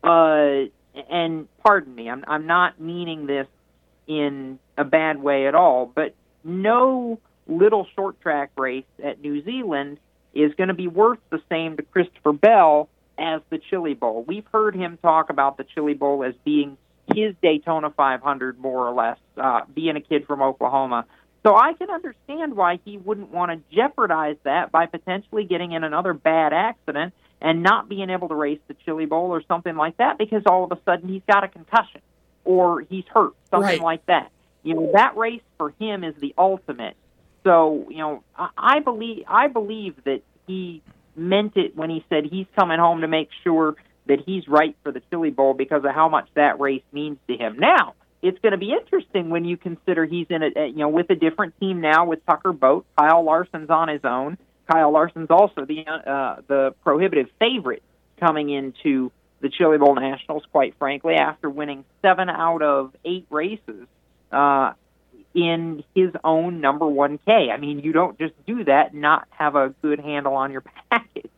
[0.04, 0.70] uh
[1.10, 3.48] and pardon me, I'm I'm not meaning this
[4.08, 10.00] in a bad way at all, but no little short track race at New Zealand
[10.34, 14.24] is going to be worth the same to Christopher Bell as the Chili Bowl.
[14.28, 16.78] We've heard him talk about the Chili Bowl as being
[17.14, 21.06] his Daytona 500, more or less, uh, being a kid from Oklahoma.
[21.44, 25.84] So I can understand why he wouldn't want to jeopardize that by potentially getting in
[25.84, 29.98] another bad accident and not being able to race the Chili Bowl or something like
[29.98, 32.02] that because all of a sudden he's got a concussion
[32.46, 33.82] or he's hurt, something Right.
[33.82, 34.32] like that.
[34.64, 36.96] You know, that race for him is the ultimate.
[37.44, 40.82] So, you know, I, I believe I believe that he
[41.16, 43.76] meant it when he said he's coming home to make sure
[44.08, 47.36] that he's right for the Chili Bowl because of how much that race means to
[47.36, 47.60] him.
[47.60, 51.10] Now, it's going to be interesting when you consider he's in a you know with
[51.10, 52.86] a different team now with Tucker Boat.
[52.98, 54.38] Kyle Larson's on his own.
[54.70, 57.84] Kyle Larson's also the uh, the prohibitive favorite
[58.20, 59.12] coming into
[59.42, 60.44] the Chili Bowl Nationals.
[60.52, 63.88] Quite frankly, after winning seven out of eight races
[64.32, 64.74] uh,
[65.34, 67.50] in his own number one K.
[67.52, 71.30] I mean, you don't just do that not have a good handle on your package.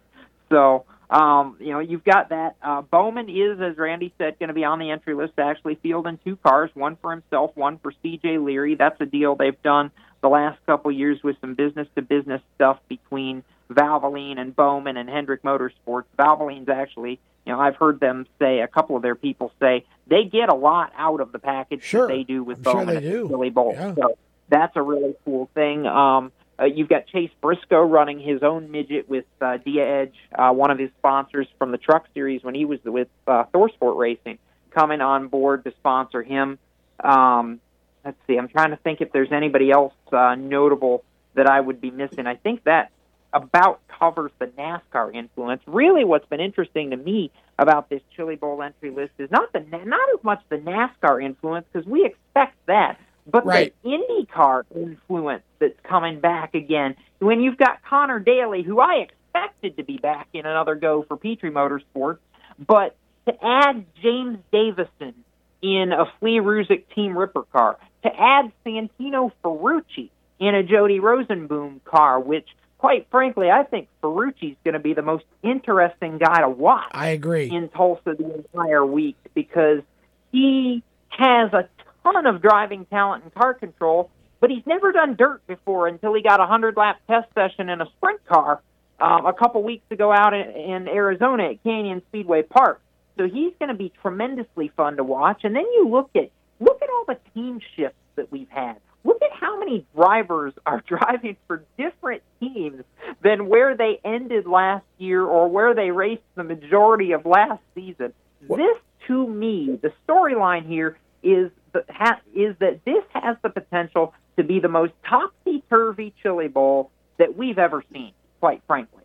[0.50, 2.56] So, um, you know, you've got that.
[2.62, 5.76] Uh, Bowman is, as Randy said, going to be on the entry list to actually
[5.76, 8.38] field in two cars, one for himself, one for C.J.
[8.38, 8.76] Leary.
[8.76, 14.39] That's a deal they've done the last couple years with some business-to-business stuff between Valvoline
[14.39, 16.06] and Bowman and Hendrick Motorsports.
[16.18, 20.26] Valvoline's actually, you know, I've heard them say, a couple of their people say, they
[20.26, 22.08] get a lot out of the package Sure.
[22.08, 23.28] that they do with I'm sure Bowman they do.
[23.30, 23.74] Chili Bowl.
[23.74, 23.96] Yeah.
[23.96, 24.18] So
[24.50, 25.86] that's a really cool thing.
[25.88, 30.52] Um, Uh, you've got Chase Briscoe running his own midget with uh, Dia Edge, uh,
[30.52, 34.38] one of his sponsors from the Truck Series when he was with uh, ThorSport Racing,
[34.70, 36.60] coming on board to sponsor him.
[37.04, 37.60] Um,
[38.06, 41.82] let's see, I'm trying to think if there's anybody else uh, notable that I would
[41.82, 42.28] be missing.
[42.28, 42.92] I think that
[43.34, 45.62] about covers the NASCAR influence.
[45.68, 49.60] Really, what's been interesting to me about this Chili Bowl entry list is not the
[49.60, 53.74] not as much the NASCAR influence because we expect that, but Right.
[53.84, 56.96] the IndyCar influence that's coming back again.
[57.20, 61.18] When you've got Conor Daly, who I expected to be back in another go for
[61.18, 62.20] Petrie Motorsports,
[62.66, 62.96] but
[63.28, 65.14] to add James Davison
[65.62, 70.10] in a Flea Ruzick Team Ripper car, to add Santino Ferrucci
[70.40, 72.48] in a Jody Rosenboom car, which,
[72.82, 76.90] quite frankly, I think Ferrucci's going to be the most interesting guy to watch.
[76.94, 77.48] I agree.
[77.52, 79.84] In Tulsa the entire week because
[80.32, 81.70] he has a
[82.02, 84.10] ton of driving talent and car control,
[84.40, 87.82] but he's never done dirt before until he got a 100 lap test session in
[87.82, 88.64] a sprint car
[89.00, 92.82] um, a couple weeks ago out in, in Arizona at Canyon Speedway Park.
[93.16, 95.42] So he's going to be tremendously fun to watch.
[95.44, 98.78] And then you look at look at all the team shifts that we've had.
[99.04, 102.84] Look at how many drivers are driving for different teams
[103.24, 108.14] than where they ended last year or where they raced the majority of last season.
[108.49, 108.78] This,
[109.08, 114.43] to me, the storyline here is the, ha, is that this has the potential to
[114.43, 118.14] be the most topsy turvy Chili Bowl that we've ever seen.
[118.39, 119.04] Quite frankly.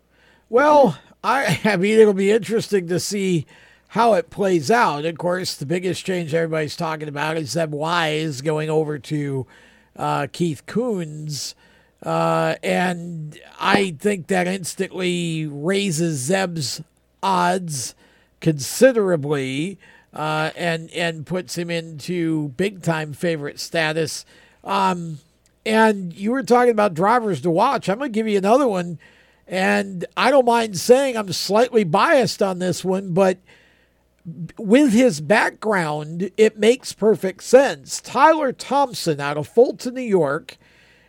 [0.49, 3.47] Well, I, I mean, it'll be interesting to see
[3.89, 5.05] how it plays out.
[5.05, 9.47] Of course, the biggest change everybody's talking about is Zeb Wise going over to
[9.97, 11.55] uh, Keith Kunz.
[12.03, 16.83] Uh, and I think that instantly raises Zeb's
[17.23, 17.95] odds
[18.41, 19.79] considerably
[20.13, 24.25] uh, and and puts him into big time favorite status.
[24.63, 25.19] Um,
[25.65, 27.89] and you were talking about drivers to watch.
[27.89, 28.99] I'm going to give you another one.
[29.49, 33.39] And I don't mind saying I'm slightly biased on this one, but
[34.59, 38.01] with his background, it makes perfect sense.
[38.01, 40.57] Tyler Thompson out of Fulton, New York,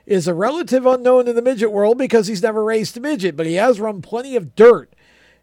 [0.06, 3.46] is a relative unknown in the midget world because he's never raced a midget, but
[3.46, 4.94] he has run plenty of dirt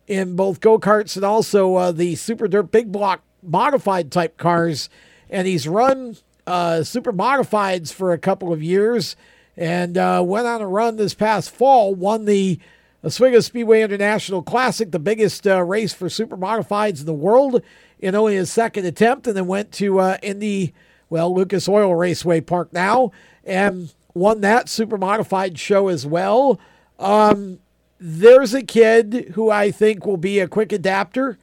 [0.07, 4.89] in both go karts and also uh, the super dirt big block modified type cars.
[5.29, 6.17] And he's run
[6.47, 9.17] uh, super modifieds for a couple of years
[9.57, 12.59] and uh, went on a run this past fall, won the
[13.05, 17.61] Oswego Speedway International Classic, the biggest uh, race for super modifieds in the world,
[17.99, 20.73] in only his second attempt, and then went to uh, Indy,
[21.11, 23.13] well, Lucas Oil Raceway Park now,
[23.45, 26.59] and won that super modified show as well.
[26.99, 27.59] Um,
[28.01, 31.39] there's a kid who I think will be a quick adapter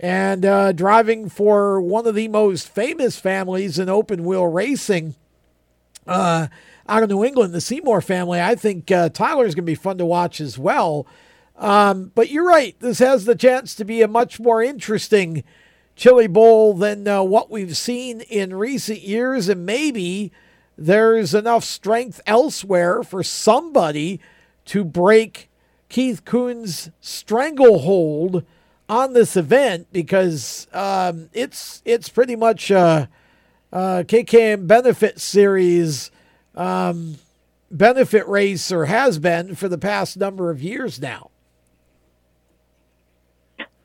[0.00, 5.14] and uh, driving for one of the most famous families in open wheel racing
[6.06, 6.48] uh,
[6.88, 8.40] out of New England, the Seymour family.
[8.40, 11.06] I think uh, is going to be fun to watch as well.
[11.56, 12.76] Um, but you're right.
[12.80, 15.44] This has the chance to be a much more interesting
[15.96, 19.48] Chili Bowl than uh, what we've seen in recent years.
[19.48, 20.32] And maybe
[20.76, 24.20] there's enough strength elsewhere for somebody
[24.66, 25.48] to break
[25.88, 28.44] Keith Kunz's stranglehold
[28.88, 33.08] on this event because um, it's it's pretty much a,
[33.72, 36.10] a KKM benefit series
[36.54, 37.16] um,
[37.70, 41.30] benefit race or has been for the past number of years now.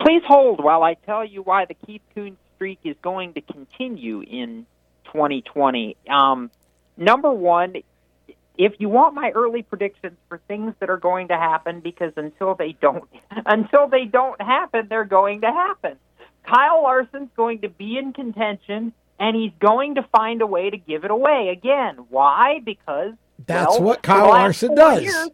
[0.02, 4.22] Please hold while I tell you why the Keith Kunz streak is going to continue
[4.22, 4.66] in
[5.06, 5.98] 2020.
[6.10, 6.52] Um,
[6.98, 7.76] number one,
[8.58, 12.56] if you want my early predictions for things that are going to happen, because until
[12.56, 13.06] they don't,
[13.46, 15.98] until they don't happen, they're going to happen.
[16.46, 20.78] Kyle Larson's going to be in contention, and he's going to find a way to
[20.78, 21.98] give it away again.
[22.10, 22.62] Why?
[22.64, 23.14] Because
[23.46, 25.04] That's well, what Kyle Larson does.
[25.04, 25.30] years-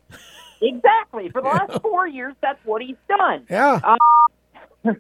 [0.61, 1.29] exactly.
[1.29, 3.45] For the last four years, that's what he's done.
[3.49, 3.79] Yeah.
[4.83, 4.93] Uh,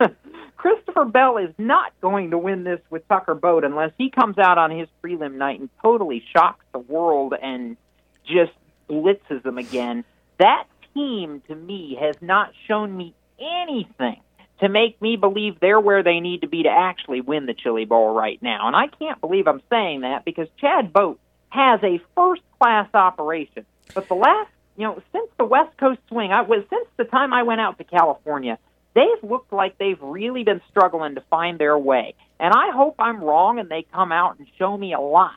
[0.56, 4.58] Christopher Bell is not going to win this with Tucker Boat unless he comes out
[4.58, 7.76] on his prelim night and totally shocks the world and
[8.24, 8.52] just
[8.88, 10.04] blitzes them again.
[10.38, 10.64] That
[10.94, 14.20] team, to me, has not shown me anything
[14.62, 17.84] to make me believe they're where they need to be to actually win the Chili
[17.84, 18.68] Bowl right now.
[18.68, 21.18] And I can't believe I'm saying that because Chad Boat
[21.50, 23.66] has a first class operation.
[23.92, 27.32] But the last, you know, since the West Coast swing, I was since the time
[27.32, 28.56] I went out to California,
[28.94, 32.14] they've looked like they've really been struggling to find their way.
[32.38, 35.34] And I hope I'm wrong and they come out and show me a lot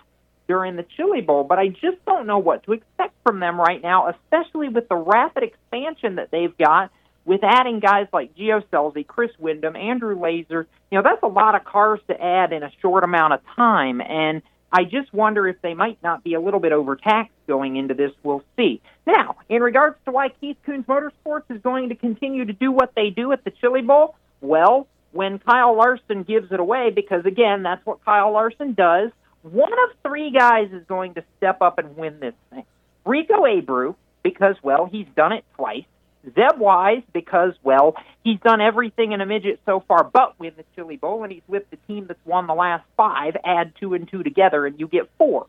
[0.48, 3.82] during the Chili Bowl, but I just don't know what to expect from them right
[3.82, 6.92] now, especially with the rapid expansion that they've got
[7.26, 10.68] with adding guys like Gio Scelzi, Chris Windom, Andrew Layser.
[10.92, 14.00] You know, that's a lot of cars to add in a short amount of time.
[14.00, 17.94] And I just wonder if they might not be a little bit overtaxed going into
[17.94, 18.12] this.
[18.24, 18.82] We'll see.
[19.08, 22.94] Now, in regards to why Keith Kunz Motorsports is going to continue to do what
[22.96, 27.64] they do at the Chili Bowl, well, when Kyle Larson gives it away, because again,
[27.64, 29.12] that's what Kyle Larson does,
[29.44, 32.66] one of three guys is going to step up and win this thing.
[33.06, 35.86] Rico Abreu, because, well, he's done it twice.
[36.34, 40.66] Zeb Wise, because, well, he's done everything in a midget so far but win the
[40.76, 43.36] Chili Bowl, and he's with the team that's won the last five.
[43.44, 45.48] Add two and two together, and you get four.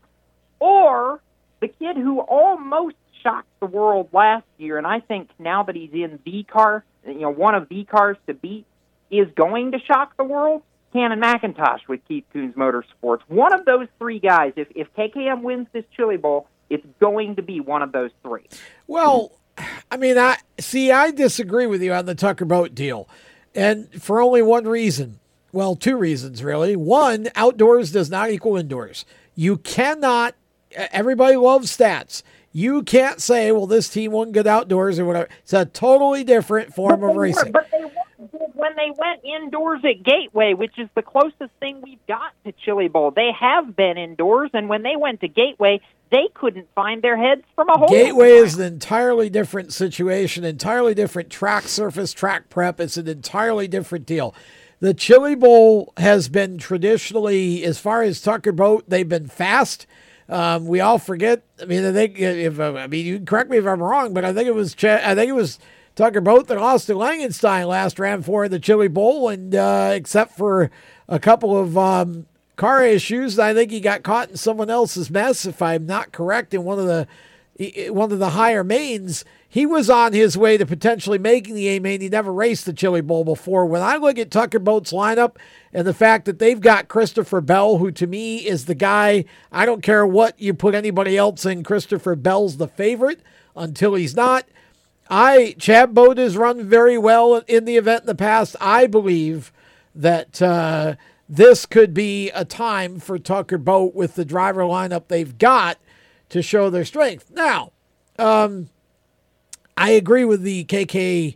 [0.59, 1.21] Or
[1.59, 5.93] the kid who almost shocked the world last year, and I think now that he's
[5.93, 8.65] in the car, you know, one of the cars to beat,
[9.09, 10.63] is going to shock the world.
[10.93, 13.21] Cannon McIntosh with Keith Kunz Motorsports.
[13.27, 17.41] One of those three guys, if, if KKM wins this Chili Bowl, it's going to
[17.41, 18.47] be one of those three.
[18.87, 19.31] Well,
[19.89, 20.91] I mean, I see.
[20.91, 23.07] I disagree with you on the Tucker Boat deal,
[23.55, 25.19] and for only one reason.
[25.53, 26.75] Well, two reasons really.
[26.75, 29.05] One, outdoors does not equal indoors.
[29.35, 30.35] You cannot.
[30.71, 32.21] Everybody loves stats.
[32.51, 35.29] You can't say, "Well, this team won good outdoors" or whatever.
[35.43, 37.53] It's a totally different form of racing.
[37.53, 37.89] But they
[38.57, 42.87] when they went indoors at Gateway, which is the closest thing we've got to Chili
[42.87, 43.11] Bowl.
[43.11, 45.79] They have been indoors, and when they went to Gateway,
[46.09, 47.89] they couldn't find their heads from a hole.
[47.89, 52.79] Gateway is an entirely different situation, entirely different track surface, track prep.
[52.79, 54.33] It's an entirely different deal.
[54.79, 59.87] The Chili Bowl has been traditionally, as far as Tucker Boat, they've been fast.
[60.29, 61.43] Um, we all forget.
[61.61, 64.33] I mean, I think if I mean you correct me if I'm wrong, but I
[64.33, 65.57] think it was I think it was
[65.95, 70.37] Tucker Boat that lost to Langenstein last round for the Chili Bowl, and uh, except
[70.37, 70.69] for
[71.07, 72.27] a couple of um,
[72.57, 75.45] car issues, I think he got caught in someone else's mess.
[75.45, 77.07] If I'm not correct, in one of the
[77.89, 81.79] one of the higher mains, he was on his way to potentially making the A
[81.79, 82.01] main.
[82.01, 83.65] He never raced the Chili Bowl before.
[83.65, 85.37] When I look at Tucker Boat's lineup
[85.73, 89.65] and the fact that they've got Christopher Bell, who to me is the guy, I
[89.65, 93.21] don't care what you put anybody else in, Christopher Bell's the favorite
[93.55, 94.45] until he's not.
[95.09, 98.55] I Chad Boat has run very well in the event in the past.
[98.61, 99.51] I believe
[99.95, 100.95] that uh,
[101.29, 105.77] this could be a time for Tucker Boat with the driver lineup they've got
[106.29, 107.31] to show their strength.
[107.31, 107.71] Now,
[108.17, 108.69] um,
[109.75, 111.35] I agree with the KKM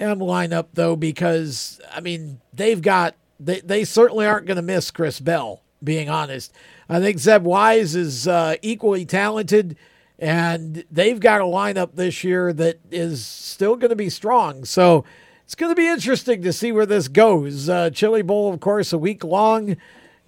[0.00, 5.20] lineup though because I mean they've got they they certainly aren't going to miss Chris
[5.20, 5.62] Bell.
[5.84, 6.54] Being honest,
[6.88, 9.76] I think Zeb Wise is uh, equally talented.
[10.18, 14.64] And they've got a lineup this year that is still going to be strong.
[14.64, 15.04] So
[15.44, 17.68] it's going to be interesting to see where this goes.
[17.68, 19.76] Uh, Chili Bowl, of course, a week long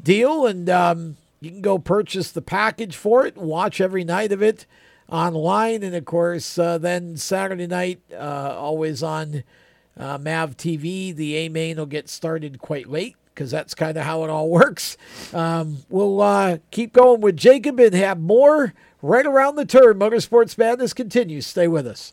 [0.03, 0.47] deal.
[0.47, 4.67] And um, you can go purchase the package for it watch every night of it
[5.09, 5.83] online.
[5.83, 9.45] And of course, uh, then Saturday night, uh, always on
[9.99, 14.05] uh, MAV TV, the A main will get started quite late because that's kind of
[14.05, 14.97] how it all works.
[15.33, 19.99] Um, we'll uh, keep going with Jacob and have more right around the turn.
[19.99, 21.47] Motorsports Madness continues.
[21.47, 22.13] Stay with us.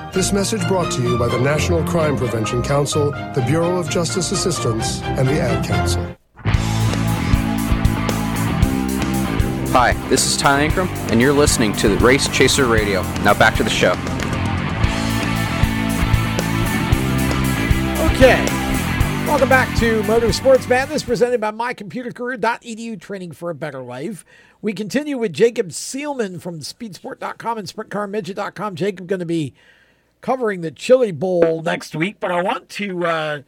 [0.13, 4.33] This message brought to you by the National Crime Prevention Council, the Bureau of Justice
[4.33, 6.17] Assistance, and the Ad Council.
[9.71, 13.03] Hi, this is Ty Ankrum, and you're listening to the Race Chaser Radio.
[13.23, 13.93] Now back to the show.
[18.11, 18.45] Okay.
[19.27, 24.25] Welcome back to Motorsports Madness presented by mycomputercareer.edu training for a better life.
[24.61, 28.75] We continue with Jacob Seelman from speedsport.com and sprintcarmidget.com.
[28.75, 29.53] Jacob going to be
[30.21, 33.41] covering the Chili Bowl next week, but I want to uh,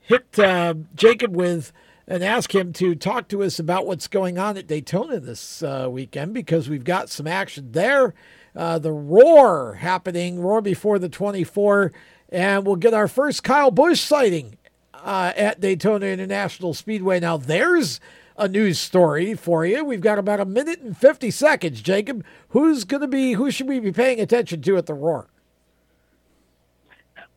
[0.00, 1.72] hit uh, Jacob with
[2.06, 5.86] and ask him to talk to us about what's going on at Daytona this uh,
[5.88, 8.14] weekend because we've got some action there.
[8.54, 11.92] Uh, the Roar happening, Roar before the 24,
[12.30, 14.58] and we'll get our first Kyle Busch sighting
[14.92, 17.20] uh, at Daytona International Speedway.
[17.20, 18.00] Now, there's
[18.36, 19.84] a news story for you.
[19.84, 22.24] We've got about a minute and 50 seconds, Jacob.
[22.48, 25.28] Who's going to be, who should we be paying attention to at the Roar?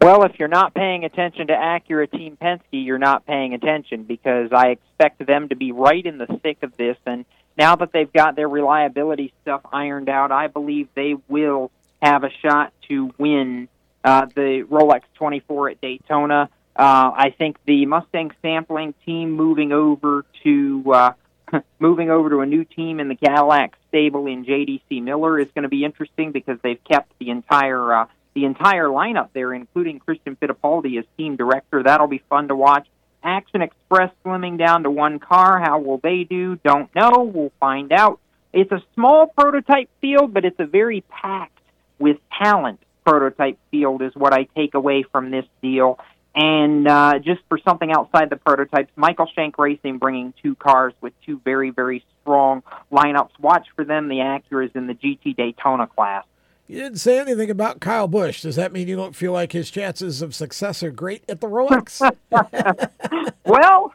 [0.04, 4.52] Well, if you're not paying attention to Acura Team Penske, you're not paying attention because
[4.52, 6.98] I expect them to be right in the thick of this.
[7.06, 7.24] And
[7.58, 12.30] now that they've got their reliability stuff ironed out, I believe they will have a
[12.42, 13.70] shot to win
[14.04, 16.50] uh, the Rolex 24 at Daytona.
[16.76, 21.14] Uh, I think the Mustang sampling team moving over to uh,
[21.80, 25.64] moving over to a new team in the Cadillac stable in JDC Miller is going
[25.64, 30.36] to be interesting because they've kept the entire uh, the entire lineup there, including Christian
[30.36, 31.84] Fittipaldi as team director.
[31.84, 32.88] That'll be fun to watch.
[33.24, 35.60] Action Express slimming down to one car.
[35.60, 36.58] How will they do?
[36.58, 37.32] Don't know.
[37.34, 38.20] We'll find out.
[38.52, 41.60] It's a small prototype field, but it's a very packed
[42.00, 46.00] with talent prototype field, is what I take away from this deal.
[46.36, 51.14] And uh, just for something outside the prototypes, Michael Shank Racing bringing two cars with
[51.26, 53.32] two very, very strong lineups.
[53.40, 54.08] Watch for them.
[54.08, 56.26] The Acuras in the GT Daytona class.
[56.74, 58.42] You didn't say anything about Kyle Busch.
[58.42, 61.46] Does that mean you don't feel like his chances of success are great at the
[61.46, 62.02] Rolex?
[63.46, 63.94] well,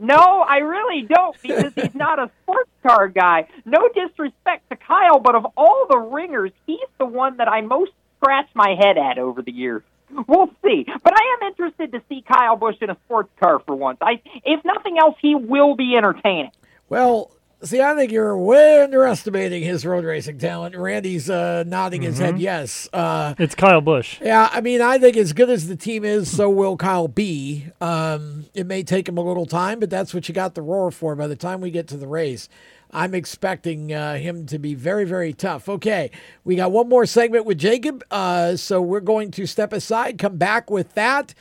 [0.00, 3.46] no, I really don't because he's not a sports car guy.
[3.64, 7.92] No disrespect to Kyle, but of all the ringers, he's the one that I most
[8.16, 9.84] scratch my head at over the years.
[10.26, 10.86] We'll see.
[11.04, 13.98] But I am interested to see Kyle Busch in a sports car for once.
[14.00, 16.50] I, if nothing else, he will be entertaining.
[16.88, 17.30] Well,
[17.62, 20.76] see, I think you're way underestimating his road racing talent.
[20.76, 22.40] Randy's uh, nodding his head Mhm.
[22.40, 22.88] yes.
[22.92, 24.20] Uh, It's Kyle Busch.
[24.20, 27.66] yeah, I mean, I think as good as the team is, so will Kyle be.
[27.80, 30.90] Um, it may take him a little time, but that's what you got the roar
[30.90, 31.14] for.
[31.16, 32.48] By the time we get to the race,
[32.90, 35.68] I'm expecting uh, him to be very, very tough.
[35.68, 36.10] Okay,
[36.44, 40.36] we got one more segment with Jacob, uh, so we're going to step aside, come
[40.38, 41.34] back with that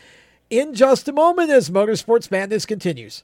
[0.50, 3.24] in just a moment as Motorsports Madness continues.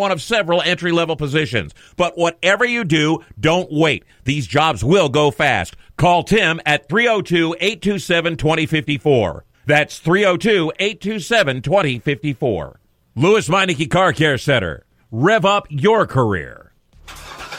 [0.00, 1.72] one of several entry level positions.
[1.96, 4.04] But whatever you do, don't wait.
[4.24, 5.76] These jobs will go fast.
[5.96, 9.44] Call Tim at 302 827 2054.
[9.66, 12.80] That's 302 827 2054.
[13.14, 14.84] Lewes Meineke Car Care Center.
[15.12, 16.72] Rev up your career.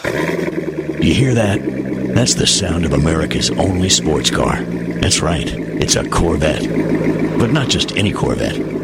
[0.03, 1.59] You hear that?
[2.13, 4.61] That's the sound of America's only sports car.
[4.61, 6.67] That's right, it's a Corvette.
[7.39, 8.57] But not just any Corvette,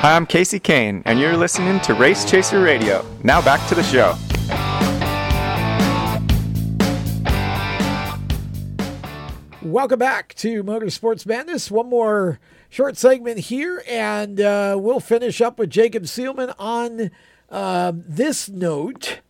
[0.00, 3.04] Hi, I'm Casey Kane, and you're listening to Race Chaser Radio.
[3.22, 4.16] Now back to the show.
[9.60, 11.70] Welcome back to Motorsports Madness.
[11.70, 12.40] One more
[12.70, 17.10] short segment here, and uh, we'll finish up with Jacob Seelman on
[17.50, 19.20] uh, this note.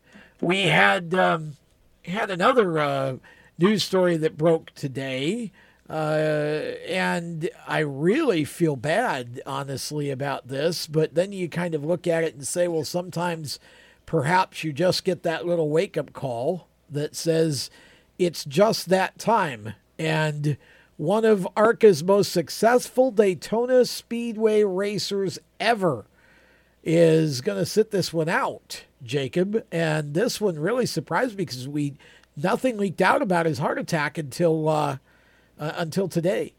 [0.41, 1.57] We had um,
[2.05, 3.17] had another uh,
[3.59, 5.51] news story that broke today.
[5.91, 10.87] Uh, and I really feel bad, honestly, about this.
[10.87, 13.59] But then you kind of look at it and say, well, sometimes
[14.07, 17.71] perhaps you just get that little wake up call that says
[18.21, 19.75] it's just that time.
[19.99, 20.57] And
[20.97, 26.07] one of ARCA's most successful Daytona Speedway racers ever
[26.85, 29.65] is going to sit this one out, Jacob.
[29.73, 31.95] And this one really surprised me because we
[32.37, 34.69] nothing leaked out about his heart attack until.
[34.69, 34.99] Uh,
[35.61, 36.55] uh, until today.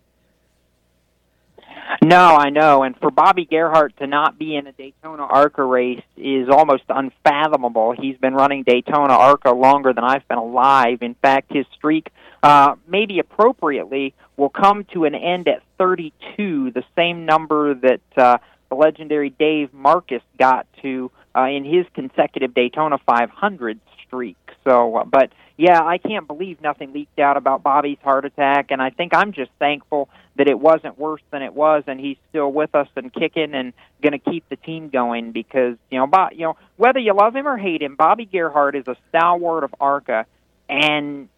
[2.04, 2.84] No, I know.
[2.84, 7.92] And for Bobby Gerhart to not be in a Daytona ARCA race is almost unfathomable.
[7.92, 11.00] He's been running Daytona ARCA longer than I've been alive.
[11.02, 12.10] In fact, his streak,
[12.42, 18.38] uh, maybe appropriately, will come to an end at 32, the same number that uh,
[18.70, 24.38] the legendary Dave Marcis got to uh, in his consecutive Daytona 500 streak.
[24.64, 25.32] So, uh, but
[25.62, 29.32] yeah, I can't believe nothing leaked out about Bobby's heart attack, and I think I'm
[29.32, 33.14] just thankful that it wasn't worse than it was, and he's still with us and
[33.14, 36.98] kicking and going to keep the team going because you know, Bob, you know, whether
[36.98, 40.26] you love him or hate him, Bobby Gerhart is a stalwart of ARCA,
[40.68, 41.30] and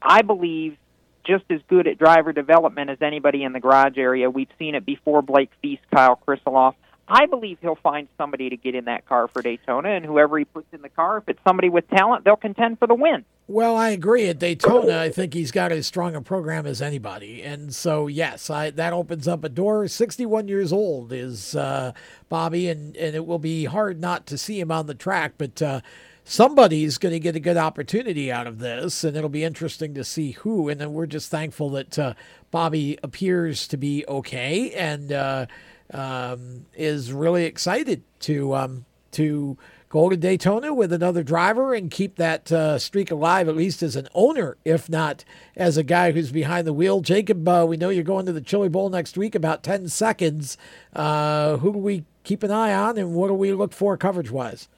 [0.00, 0.76] I believe
[1.24, 4.30] just as good at driver development as anybody in the garage area.
[4.30, 6.76] We've seen it before Blake Feese, Kyle Krisiloff.
[7.06, 10.44] I believe he'll find somebody to get in that car for Daytona, and whoever he
[10.44, 13.24] puts in the car, if it's somebody with talent, they'll contend for the win.
[13.46, 14.28] Well, I agree.
[14.28, 18.48] At Daytona, I think he's got as strong a program as anybody, and so yes,
[18.48, 19.86] I, that opens up a door.
[19.86, 21.92] Sixty-one years old is uh,
[22.30, 25.60] Bobby, and and it will be hard not to see him on the track, but.
[25.60, 25.80] Uh,
[26.26, 30.02] somebody's going to get a good opportunity out of this, and it'll be interesting to
[30.02, 30.70] see who.
[30.70, 32.14] And then we're just thankful that uh,
[32.50, 35.44] Bobby appears to be okay and uh,
[35.92, 39.56] um, is really excited to um, to
[39.94, 43.94] go to Daytona with another driver and keep that uh, streak alive, at least as
[43.94, 45.24] an owner, if not
[45.56, 47.00] as a guy who's behind the wheel.
[47.00, 50.58] Jacob, uh, we know you're going to the Chili Bowl next week, about 10 seconds.
[50.94, 54.32] Uh, who do we keep an eye on, and what do we look for coverage
[54.32, 54.68] wise?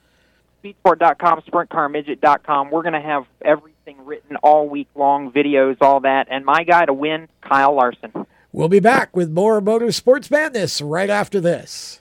[0.62, 2.70] Speedsport.com, SprintCarMidget.com.
[2.70, 6.26] We're going to have everything written all week long, videos, all that.
[6.30, 8.26] And my guy to win, Kyle Larson.
[8.56, 12.00] We'll be back with more Motorsports Madness right after this.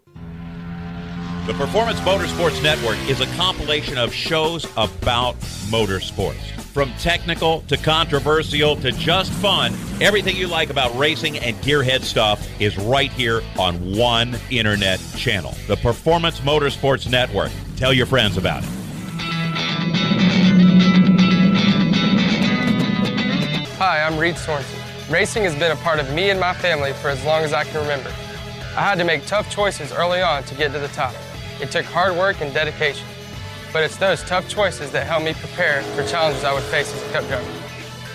[1.47, 5.35] The Performance Motorsports Network is a compilation of shows about
[5.71, 6.39] motorsports.
[6.71, 12.47] From technical to controversial to just fun, everything you like about racing and gearhead stuff
[12.61, 15.55] is right here on one internet channel.
[15.65, 17.51] The Performance Motorsports Network.
[17.75, 18.69] Tell your friends about it.
[23.79, 24.79] Hi, I'm Reed Sorenson.
[25.09, 27.63] Racing has been a part of me and my family for as long as I
[27.63, 28.11] can remember.
[28.77, 31.15] I had to make tough choices early on to get to the top.
[31.61, 33.05] It took hard work and dedication.
[33.71, 37.09] But it's those tough choices that help me prepare for challenges I would face as
[37.09, 37.47] a cup driver.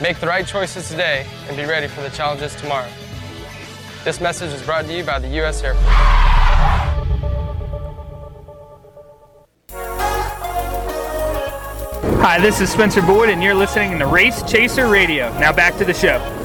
[0.02, 2.90] Make the right choices today and be ready for the challenges tomorrow.
[4.04, 5.62] This message is brought to you by the U.S.
[5.62, 5.86] Air Force.
[12.20, 15.32] Hi, this is Spencer Boyd, and you're listening to Race Chaser Radio.
[15.38, 16.35] Now back to the show.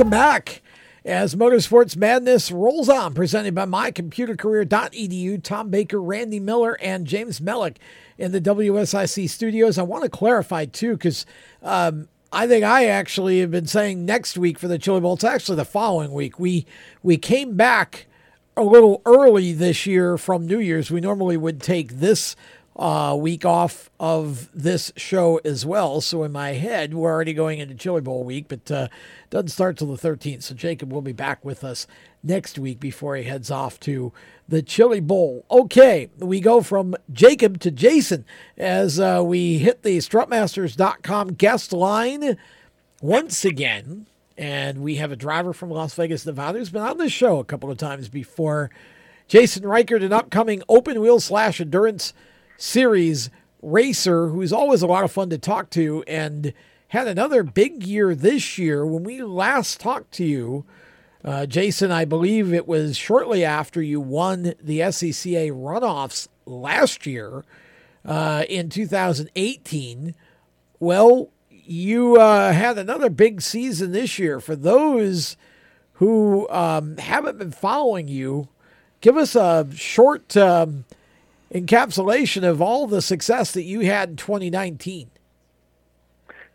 [0.00, 0.62] Welcome back.
[1.04, 7.76] As Motorsports Madness rolls on, presented by mycomputercareer.edu, Tom Baker, Randy Miller, and James Mellick
[8.16, 9.76] in the WSIC studios.
[9.76, 11.26] I want to clarify, too, because
[11.62, 15.12] um, I think I actually have been saying next week for the Chili Bowl.
[15.12, 16.40] It's actually the following week.
[16.40, 16.64] We
[17.02, 18.06] we came back
[18.56, 20.90] a little early this year from New Year's.
[20.90, 22.36] We normally would take this
[22.80, 26.00] uh, week off of this show as well.
[26.00, 28.88] So in my head, we're already going into Chili Bowl week, but uh,
[29.28, 30.44] doesn't start till the 13th.
[30.44, 31.86] So Jacob will be back with us
[32.22, 34.14] next week before he heads off to
[34.48, 35.44] the Chili Bowl.
[35.50, 38.24] Okay, we go from Jacob to Jason
[38.56, 42.38] as uh, we hit the strutmasters.com guest line
[43.02, 44.06] once again.
[44.38, 47.44] And we have a driver from Las Vegas, Nevada, who's been on this show a
[47.44, 48.70] couple of times before.
[49.28, 52.14] Jason Reichert, an upcoming open wheel slash endurance
[52.60, 53.30] series
[53.62, 56.52] racer who's always a lot of fun to talk to and
[56.88, 58.84] had another big year this year.
[58.84, 60.64] When we last talked to you,
[61.24, 67.44] uh, Jason, I believe it was shortly after you won the SCCA runoffs last year
[68.04, 70.14] uh, in 2018.
[70.78, 74.40] Well, you uh, had another big season this year.
[74.40, 75.36] For those
[75.94, 78.48] who um, haven't been following you,
[79.00, 80.84] give us a short um,
[81.52, 85.10] encapsulation of all the success that you had in 2019.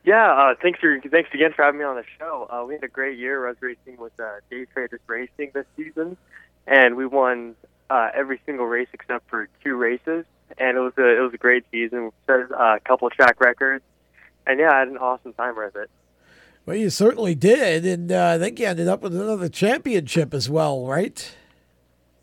[0.03, 2.47] Yeah, uh, thanks for thanks again for having me on the show.
[2.51, 3.47] Uh, we had a great year.
[3.47, 6.15] I was racing with uh, Dave Traders Racing this season,
[6.67, 7.55] and we won
[7.89, 10.25] uh, every single race except for two races.
[10.59, 12.05] And it was a it was a great season.
[12.05, 13.83] We set uh, a couple of track records,
[14.45, 15.89] and yeah, I had an awesome time with it.
[16.67, 20.49] Well, you certainly did, and uh, I think you ended up with another championship as
[20.51, 21.35] well, right?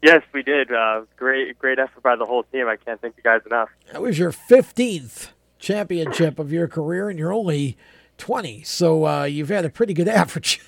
[0.03, 0.73] Yes, we did.
[0.73, 2.67] Uh, great, great effort by the whole team.
[2.67, 3.69] I can't thank you guys enough.
[3.93, 7.77] That was your fifteenth championship of your career, and you're only
[8.19, 10.61] twenty, so uh, you've had a pretty good average.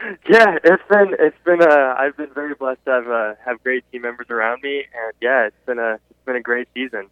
[0.28, 3.84] yeah, it's been it's been uh I've been very blessed to have uh, have great
[3.90, 7.08] team members around me, and yeah, it's been a it's been a great season.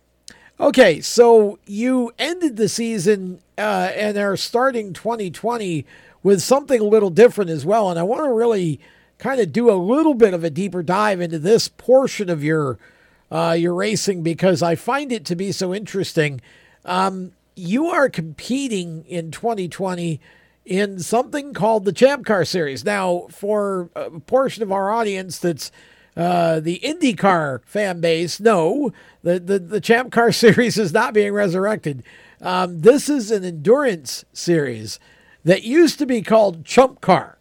[0.58, 5.84] Okay, so you ended the season uh, and are starting 2020
[6.22, 8.80] with something a little different as well, and I want to really
[9.18, 12.78] kind of do a little bit of a deeper dive into this portion of your
[13.30, 16.40] uh, your racing because I find it to be so interesting.
[16.84, 20.20] Um, you are competing in 2020
[20.64, 22.84] in something called the Champ Car Series.
[22.84, 25.72] Now, for a portion of our audience that's
[26.16, 28.92] uh, the IndyCar fan base, no,
[29.22, 32.02] the, the, the Champ Car Series is not being resurrected.
[32.40, 34.98] Um, this is an endurance series
[35.44, 37.38] that used to be called Chump Car.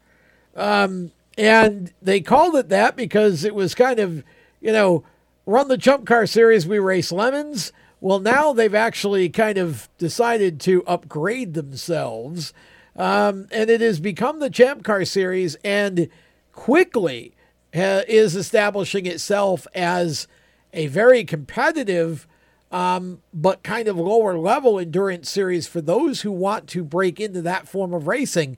[0.56, 4.24] Um, and they called it that because it was kind of,
[4.62, 5.04] you know,
[5.46, 7.72] run the Chump Car Series, we race lemons.
[8.02, 12.54] Well, now they've actually kind of decided to upgrade themselves
[12.96, 16.08] um, and it has become the Champ Car Series and
[16.54, 17.36] quickly
[17.74, 20.28] uh, is establishing itself as
[20.74, 22.28] a very competitive
[22.72, 27.42] um, but kind of lower level endurance series for those who want to break into
[27.42, 28.58] that form of racing.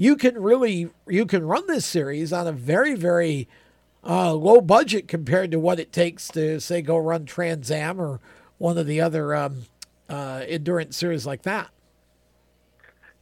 [0.00, 3.48] You can really you can run this series on a very very
[4.06, 8.20] uh, low budget compared to what it takes to say go run Trans Am or
[8.58, 9.66] one of the other um,
[10.08, 11.70] uh, endurance series like that.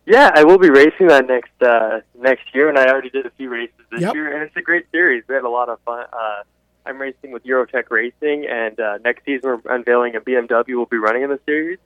[0.05, 3.31] Yeah, I will be racing that next uh, next year, and I already did a
[3.31, 4.15] few races this Yep.
[4.15, 5.25] year, and it's a great series.
[5.27, 6.05] We had a lot of fun.
[6.13, 6.43] Uh,
[6.85, 10.99] I'm racing with Eurotech Racing, and uh, next season we're unveiling a BMW we'll be
[10.99, 11.79] running in the series.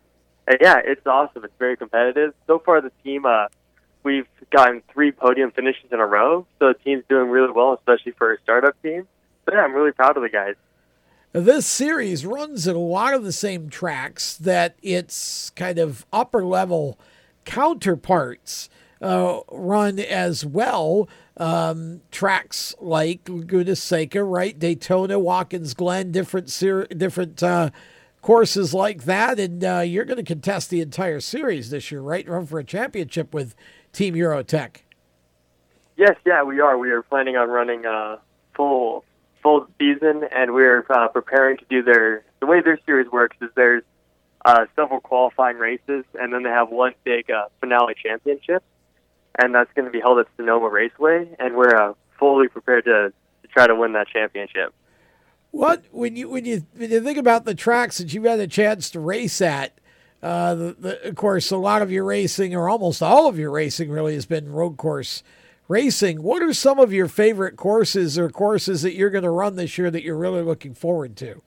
[0.49, 1.45] And yeah, it's awesome.
[1.45, 2.35] It's very competitive.
[2.49, 3.47] So far, the team uh,
[4.03, 8.13] we've gotten three podium finishes in a row, so the team's doing really well, especially
[8.13, 9.07] for a startup team.
[9.47, 10.55] So yeah, I'm really proud of the guys.
[11.33, 16.45] This series runs at a lot of the same tracks that its kind of upper
[16.45, 16.99] level
[17.45, 18.69] counterparts
[19.01, 21.09] uh, run as well.
[21.37, 24.59] Um, tracks like Laguna Seca, right?
[24.59, 27.71] Daytona, Watkins Glen, different ser- different uh,
[28.23, 32.29] courses like that, and uh, you're going to contest the entire series this year, right?
[32.29, 33.55] Run for a championship with
[33.93, 34.77] Team Eurotech.
[35.97, 36.79] Yes, yeah, we are.
[36.79, 38.19] We are planning on running a
[38.55, 39.05] full
[39.43, 42.25] full season, and we're uh, preparing to do their.
[42.41, 43.83] The way their series works is there's
[44.45, 48.63] uh, several qualifying races, and then they have one big uh, finale championship,
[49.39, 53.13] and that's going to be held at Sonoma Raceway, and we're uh, fully prepared to,
[53.43, 54.73] to try to win that championship.
[55.51, 58.47] What when you when you when you think about the tracks that you've had a
[58.47, 59.80] chance to race at,
[60.23, 63.51] uh, the, the, of course, a lot of your racing, or almost all of your
[63.51, 65.23] racing, really has been road course
[65.69, 66.23] racing.
[66.23, 69.79] What are some of your favorite courses or courses that you're going to run this
[69.79, 71.41] year that you're really looking forward to?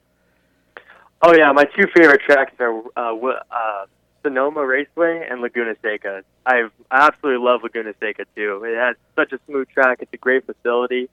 [1.22, 3.16] Oh yeah, my two favorite tracks are uh,
[3.52, 3.86] uh,
[4.24, 6.24] Sonoma Raceway and Laguna Seca.
[6.46, 8.64] I've, I absolutely love Laguna Seca too.
[8.66, 10.00] It has such a smooth track.
[10.02, 11.10] It's a great facility,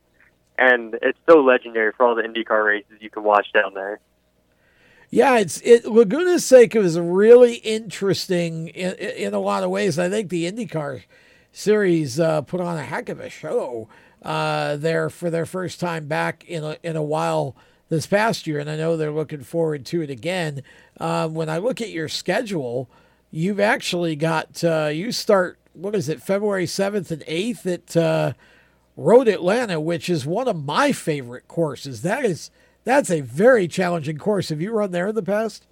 [0.58, 4.00] and it's so legendary for all the IndyCar races you can watch down there.
[5.10, 5.84] Yeah, it's it.
[5.86, 9.98] Laguna Seca is really interesting in, in a lot of ways.
[9.98, 11.02] I think the IndyCar
[11.52, 13.88] series uh, put on a heck of a show
[14.22, 17.56] uh, there for their first time back in a, in a while
[17.88, 20.62] this past year, and I know they're looking forward to it again.
[21.00, 22.88] Um, when I look at your schedule,
[23.32, 28.34] you've actually got uh, you start what is it February seventh and eighth at uh,
[28.96, 32.02] Road Atlanta, which is one of my favorite courses.
[32.02, 32.52] That is
[32.84, 34.48] that's a very challenging course.
[34.48, 35.66] Have you run there in the past?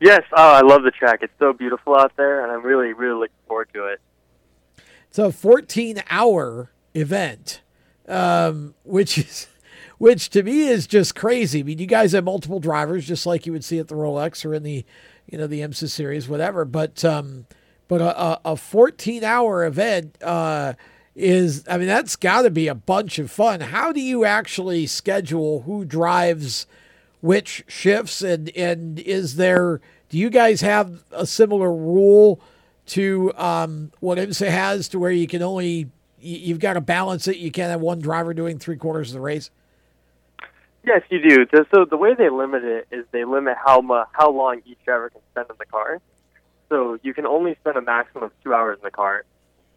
[0.00, 1.20] Yes, oh, I love the track.
[1.22, 4.00] It's so beautiful out there, and I'm really, really looking forward to it.
[5.08, 7.60] It's a 14 hour event,
[8.08, 9.48] um, which is
[9.98, 11.60] which to me is just crazy.
[11.60, 14.44] I mean, you guys have multiple drivers, just like you would see at the Rolex
[14.44, 14.84] or in the
[15.26, 16.64] you know the IMSA series, whatever.
[16.64, 17.46] But um,
[17.86, 20.72] but a, a- a 14 hour event uh,
[21.14, 23.60] is, I mean, that's got to be a bunch of fun.
[23.60, 26.66] How do you actually schedule who drives
[27.20, 29.80] which shifts, and and is there?
[30.08, 32.40] Do you guys have a similar rule
[32.86, 35.90] to um, what IMSA has, to where you can only
[36.20, 37.36] you- you've got to balance it.
[37.36, 39.50] You can't have one driver doing three quarters of the race.
[40.84, 41.46] Yes, you do.
[41.72, 45.10] So the way they limit it is they limit how much, how long each driver
[45.10, 46.00] can spend in the car.
[46.68, 49.24] So you can only spend a maximum of two hours in the car.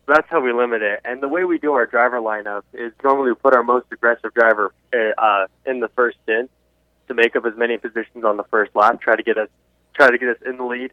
[0.07, 0.99] That's how we limit it.
[1.05, 4.34] And the way we do our driver lineup is normally we put our most aggressive
[4.34, 6.51] driver uh, uh, in the first stint
[7.07, 9.49] to make up as many positions on the first lap, try to get us
[9.93, 10.91] try to get us in the lead,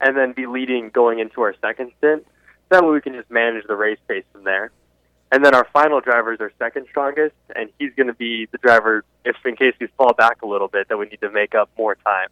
[0.00, 2.26] and then be leading going into our second stint.
[2.70, 4.70] That way we can just manage the race pace from there.
[5.30, 8.58] And then our final driver is our second strongest, and he's going to be the
[8.58, 11.54] driver if in case we fall back a little bit that we need to make
[11.54, 12.28] up more time.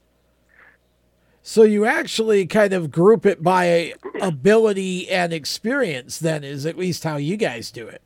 [1.48, 6.18] So you actually kind of group it by ability and experience.
[6.18, 8.02] Then is at least how you guys do it.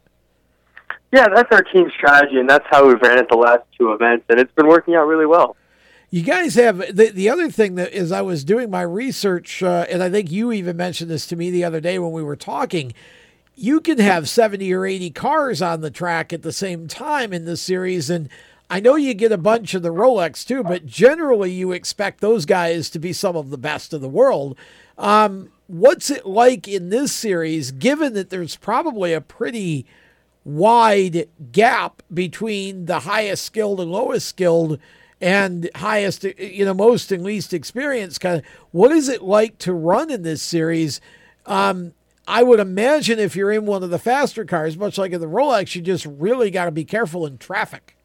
[1.11, 4.27] Yeah, that's our team strategy, and that's how we've ran it the last two events,
[4.29, 5.57] and it's been working out really well.
[6.11, 9.87] You guys have the the other thing that is I was doing my research, uh,
[9.89, 12.37] and I think you even mentioned this to me the other day when we were
[12.37, 12.93] talking.
[13.55, 17.47] You can have seventy or eighty cars on the track at the same time in
[17.47, 18.29] the series, and
[18.71, 22.47] I know you get a bunch of the Rolex too, but generally you expect those
[22.47, 24.57] guys to be some of the best of the world.
[24.97, 29.87] Um, what's it like in this series, given that there's probably a pretty
[30.45, 34.79] wide gap between the highest skilled and lowest skilled
[35.21, 39.73] and highest, you know, most and least experienced kind of, what is it like to
[39.73, 41.01] run in this series?
[41.45, 41.93] Um,
[42.29, 45.27] I would imagine if you're in one of the faster cars, much like in the
[45.27, 47.97] Rolex, you just really got to be careful in traffic.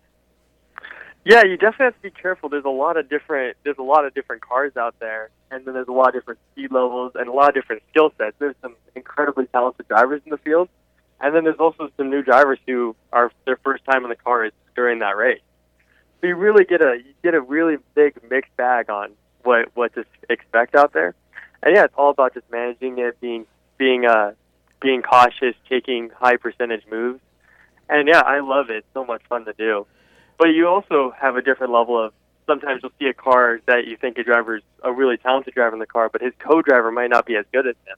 [1.26, 2.50] Yeah, you definitely have to be careful.
[2.50, 5.74] There's a lot of different there's a lot of different cars out there, and then
[5.74, 8.36] there's a lot of different speed levels and a lot of different skill sets.
[8.38, 10.70] There's some incredibly talented drivers in the field,
[11.20, 14.52] and then there's also some new drivers who are their first time in the cars
[14.76, 15.42] during that race.
[16.22, 19.96] So you really get a you get a really big mixed bag on what what
[19.96, 21.16] to expect out there.
[21.64, 23.48] And yeah, it's all about just managing it, being
[23.80, 24.34] being uh
[24.80, 27.20] being cautious, taking high percentage moves.
[27.90, 28.78] And yeah, I love it.
[28.78, 29.88] It's so much fun to do.
[30.38, 32.14] But you also have a different level of
[32.46, 35.80] sometimes you'll see a car that you think a driver's a really talented driver in
[35.80, 37.98] the car, but his co-driver might not be as good as him.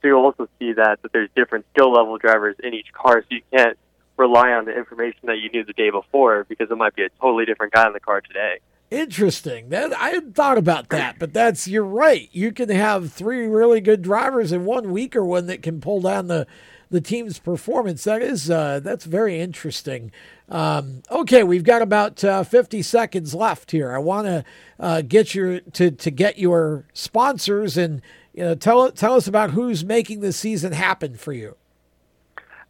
[0.00, 3.26] So you'll also see that that there's different skill level drivers in each car, so
[3.30, 3.78] you can't
[4.16, 7.08] rely on the information that you knew the day before because it might be a
[7.20, 8.58] totally different guy in the car today.
[8.90, 9.70] Interesting.
[9.70, 12.28] That I hadn't thought about that, but that's you're right.
[12.32, 16.26] You can have three really good drivers and one weaker one that can pull down
[16.26, 16.46] the
[16.92, 18.04] the team's performance.
[18.04, 20.12] That is uh, that's very interesting.
[20.48, 23.92] Um, okay, we've got about uh, 50 seconds left here.
[23.92, 24.44] I want to
[24.78, 28.02] uh, get your to to get your sponsors and
[28.34, 31.56] you know tell tell us about who's making the season happen for you.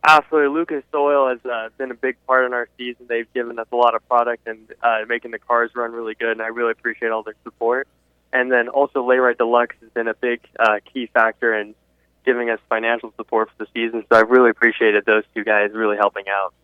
[0.04, 3.06] Absolutely, Lucas Oil has uh, been a big part in our season.
[3.08, 6.32] They've given us a lot of product and uh, making the cars run really good,
[6.32, 7.88] and I really appreciate all their support.
[8.32, 11.74] And then also, Layrite Deluxe has been a big uh, key factor in
[12.24, 14.04] giving us financial support for the season.
[14.08, 16.54] So I've really appreciated those two guys really helping out.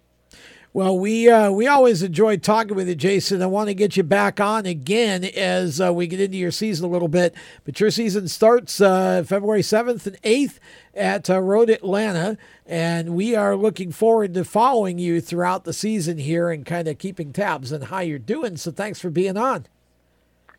[0.75, 3.43] Well, we uh, we always enjoy talking with you, Jason.
[3.43, 6.85] I want to get you back on again as uh, we get into your season
[6.85, 7.35] a little bit.
[7.65, 10.61] But your season starts uh, February seventh and eighth
[10.95, 12.37] at uh, Road Atlanta,
[12.67, 16.99] and we are looking forward to following you throughout the season here and kind of
[16.99, 18.59] keeping tabs on how you're doing.
[18.59, 19.67] So thanks for being on.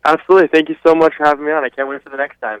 [0.04, 0.48] Absolutely.
[0.48, 1.62] Thank you so much for having me on.
[1.64, 2.60] I can't wait for the next time.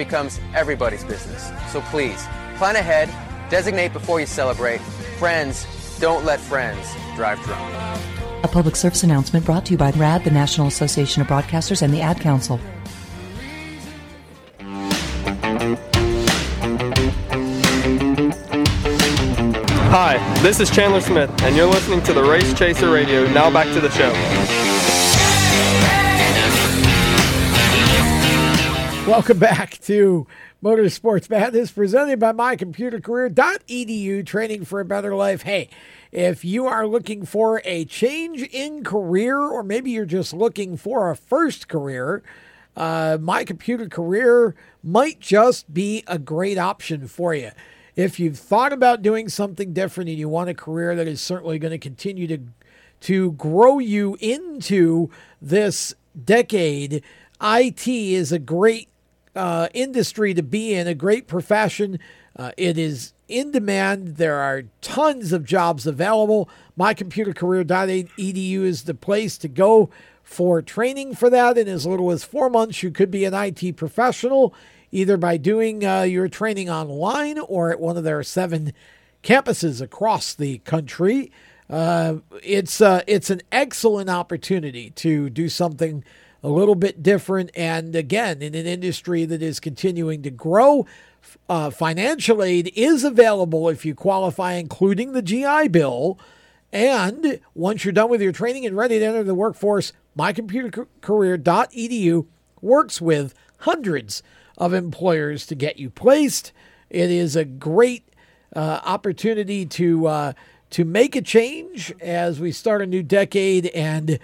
[0.00, 1.52] becomes everybody's business.
[1.68, 3.10] So please, plan ahead,
[3.50, 4.80] designate before you celebrate.
[5.18, 5.66] Friends,
[6.00, 6.86] don't let friends
[7.16, 7.70] drive drunk.
[8.42, 11.92] A public service announcement brought to you by RAD, the National Association of Broadcasters, and
[11.92, 12.58] the Ad Council.
[19.92, 23.30] Hi, this is Chandler Smith, and you're listening to the Race Chaser Radio.
[23.32, 24.59] Now back to the show.
[29.10, 30.28] Welcome back to
[30.62, 35.42] Motorsports Madness, presented by mycomputercareer.edu, training for a better life.
[35.42, 35.68] Hey,
[36.12, 41.10] if you are looking for a change in career, or maybe you're just looking for
[41.10, 42.22] a first career,
[42.76, 47.50] uh, My Computer Career might just be a great option for you.
[47.96, 51.58] If you've thought about doing something different and you want a career that is certainly
[51.58, 52.38] going to continue to
[53.00, 55.10] to grow you into
[55.42, 57.02] this decade,
[57.42, 58.89] IT is a great
[59.34, 61.98] uh, industry to be in, a great profession.
[62.36, 64.16] Uh, it is in demand.
[64.16, 66.48] There are tons of jobs available.
[66.78, 69.90] MyComputerCareer.edu is the place to go
[70.22, 71.58] for training for that.
[71.58, 74.54] In as little as four months, you could be an IT professional,
[74.92, 78.72] either by doing uh, your training online or at one of their seven
[79.22, 81.30] campuses across the country.
[81.68, 86.02] Uh, it's uh, it's an excellent opportunity to do something
[86.42, 90.86] a little bit different, and again, in an industry that is continuing to grow.
[91.48, 96.18] Uh, financial aid is available if you qualify, including the GI Bill.
[96.72, 102.26] And once you're done with your training and ready to enter the workforce, mycomputercareer.edu
[102.62, 104.22] works with hundreds
[104.56, 106.52] of employers to get you placed.
[106.88, 108.08] It is a great
[108.54, 110.32] uh, opportunity to uh,
[110.70, 113.66] to make a change as we start a new decade.
[113.66, 114.18] And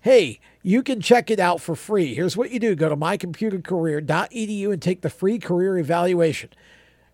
[0.00, 2.14] hey, you can check it out for free.
[2.14, 6.50] Here's what you do: go to mycomputercareer.edu and take the free career evaluation.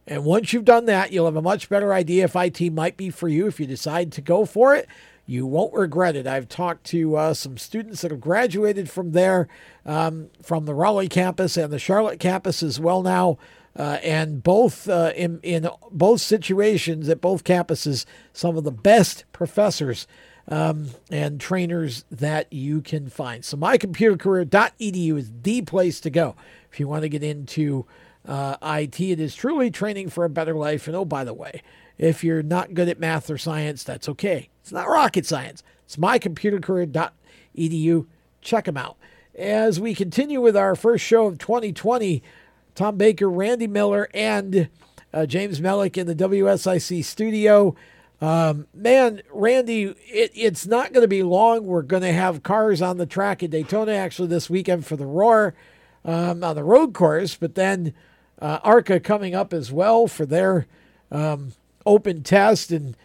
[0.07, 3.11] And once you've done that, you'll have a much better idea if IT might be
[3.11, 3.47] for you.
[3.47, 4.89] If you decide to go for it,
[5.27, 6.27] you won't regret it.
[6.27, 9.49] I've talked to uh, some students that have graduated from there,
[9.85, 13.37] um, from the Raleigh campus and the Charlotte campus as well now.
[13.77, 19.25] Uh, and both uh, in, in both situations at both campuses, some of the best
[19.33, 20.07] professors
[20.49, 23.45] um, and trainers that you can find.
[23.45, 26.35] So mycomputercareer.edu is the place to go
[26.73, 27.87] if you want to get into
[28.27, 29.01] uh, IT.
[29.01, 30.87] It is truly training for a better life.
[30.87, 31.63] And oh, by the way,
[31.99, 34.49] if you're not good at math or science, that's okay.
[34.63, 35.63] It's not rocket science.
[35.85, 38.07] It's mycomputercareer.edu.
[38.41, 38.97] Check them out.
[39.35, 42.23] As we continue with our first show of 2020,
[42.75, 44.69] Tom Baker, Randy Miller, and
[45.13, 47.75] uh, James Mellick in the WSIC studio.
[48.21, 51.67] Um, man, Randy, it, it's not going to be long.
[51.67, 55.07] We're going to have cars on the track at Daytona actually this weekend for the
[55.07, 55.55] Roar
[56.05, 57.95] um, on the road course, but then
[58.41, 60.67] uh, ARCA coming up as well for their
[61.13, 61.53] um,
[61.87, 62.73] open test.
[62.73, 62.97] And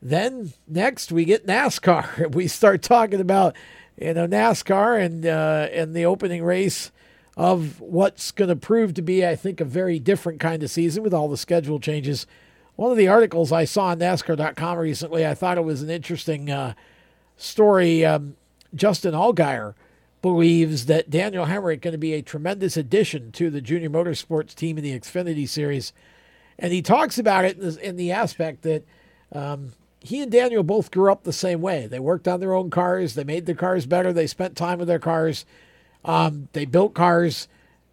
[0.00, 2.34] then next we get NASCAR.
[2.34, 3.56] We start talking about
[4.00, 6.90] you know NASCAR and uh, and the opening race
[7.36, 11.02] of what's going to prove to be, I think, a very different kind of season
[11.02, 12.26] with all the schedule changes.
[12.76, 16.50] One of the articles I saw on NASCAR.com recently, I thought it was an interesting
[16.50, 16.74] uh,
[17.36, 18.04] story.
[18.04, 18.36] Um,
[18.74, 19.74] Justin Allgaier
[20.22, 24.78] believes that Daniel Hemric going to be a tremendous addition to the junior motorsports team
[24.78, 25.92] in the Xfinity Series,
[26.58, 28.84] and he talks about it in the, in the aspect that
[29.32, 31.86] um, he and Daniel both grew up the same way.
[31.86, 34.88] They worked on their own cars, they made their cars better, they spent time with
[34.88, 35.44] their cars,
[36.04, 37.48] um, they built cars.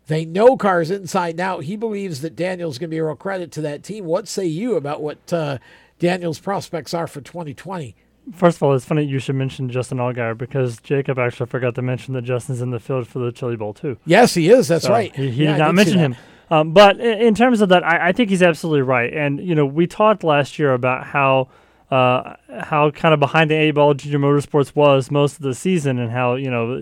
[0.10, 1.64] They know cars inside and out.
[1.66, 4.06] He believes that Daniel's going to be a real credit to that team.
[4.06, 5.60] What say you about what uh,
[6.00, 7.96] Daniel's prospects are for 2020?
[8.34, 11.84] First of all, it's funny you should mention Justin Allgaier because Jacob actually forgot to
[11.84, 13.98] mention that Justin's in the field for the Chili Bowl too.
[14.06, 14.68] Yes, he is.
[14.68, 15.16] That's So right.
[15.16, 16.16] He, he Yeah, did not did mention him.
[16.52, 19.14] Um, but in, in terms of that, I, I think he's absolutely right.
[19.14, 21.50] And you know, we talked last year about how
[21.92, 26.00] uh, how kind of behind the eight ball Junior Motorsports was most of the season,
[26.00, 26.78] and how you know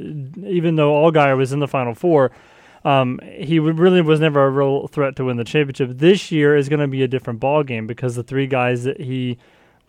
[0.48, 2.32] even though Allgaier was in the Final Four,
[2.88, 5.98] um, he really was never a real threat to win the championship.
[5.98, 9.02] This year is going to be a different ball game because the three guys that
[9.02, 9.38] he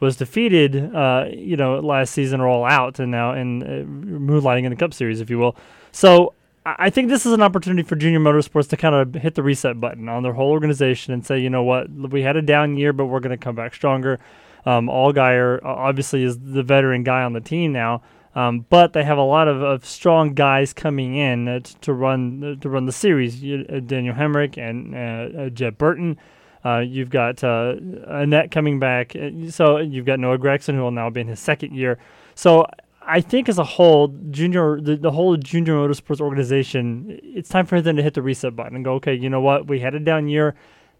[0.00, 4.64] was defeated, uh, you know, last season are all out and now in uh, moonlighting
[4.64, 5.54] in the Cup Series, if you will.
[5.92, 6.34] So
[6.66, 9.80] I think this is an opportunity for Junior Motorsports to kind of hit the reset
[9.80, 12.92] button on their whole organization and say, you know what, we had a down year,
[12.92, 14.18] but we're going to come back stronger.
[14.66, 18.02] Um, Allgaier obviously is the veteran guy on the team now,
[18.34, 22.44] um, but they have a lot of, of strong guys coming in uh, to run
[22.44, 23.42] uh, to run the series.
[23.42, 26.18] You, uh, Daniel Hemric and uh, uh, Jeb Burton.
[26.64, 29.16] Uh, you've got uh, Annett coming back.
[29.50, 31.98] So you've got Noah Gragson, who will now be in his second year.
[32.34, 32.66] So
[33.10, 37.80] I think as a whole, junior the, the whole junior motorsports organization, it's time for
[37.80, 39.66] them to hit the reset button and go, okay, you know what?
[39.66, 40.54] We had a down year.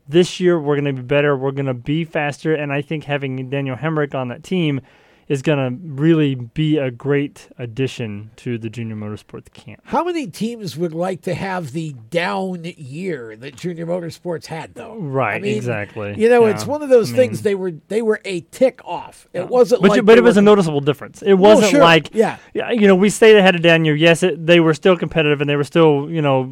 [0.08, 1.36] This year we're going to be better.
[1.36, 4.80] We're going to be faster, and I think having Daniel Hemric on that team
[5.28, 9.78] is going to really be a great addition to the junior motorsports camp.
[9.84, 14.96] How many teams would like to have the down year that Junior Motorsports had, though?
[14.96, 16.14] Right, I mean, exactly.
[16.16, 16.52] You know, Yeah.
[16.54, 17.38] it's one of those I things.
[17.38, 19.28] mean- They were they were a tick off.
[19.34, 21.20] It wasn't but, like you- but it was a noticeable difference.
[21.22, 21.80] It wasn't sure.
[21.80, 22.38] like Yeah.
[22.54, 23.94] yeah, you know, we stayed ahead of Dan year.
[23.94, 26.50] Yes, it, they were still competitive and they were still, you know,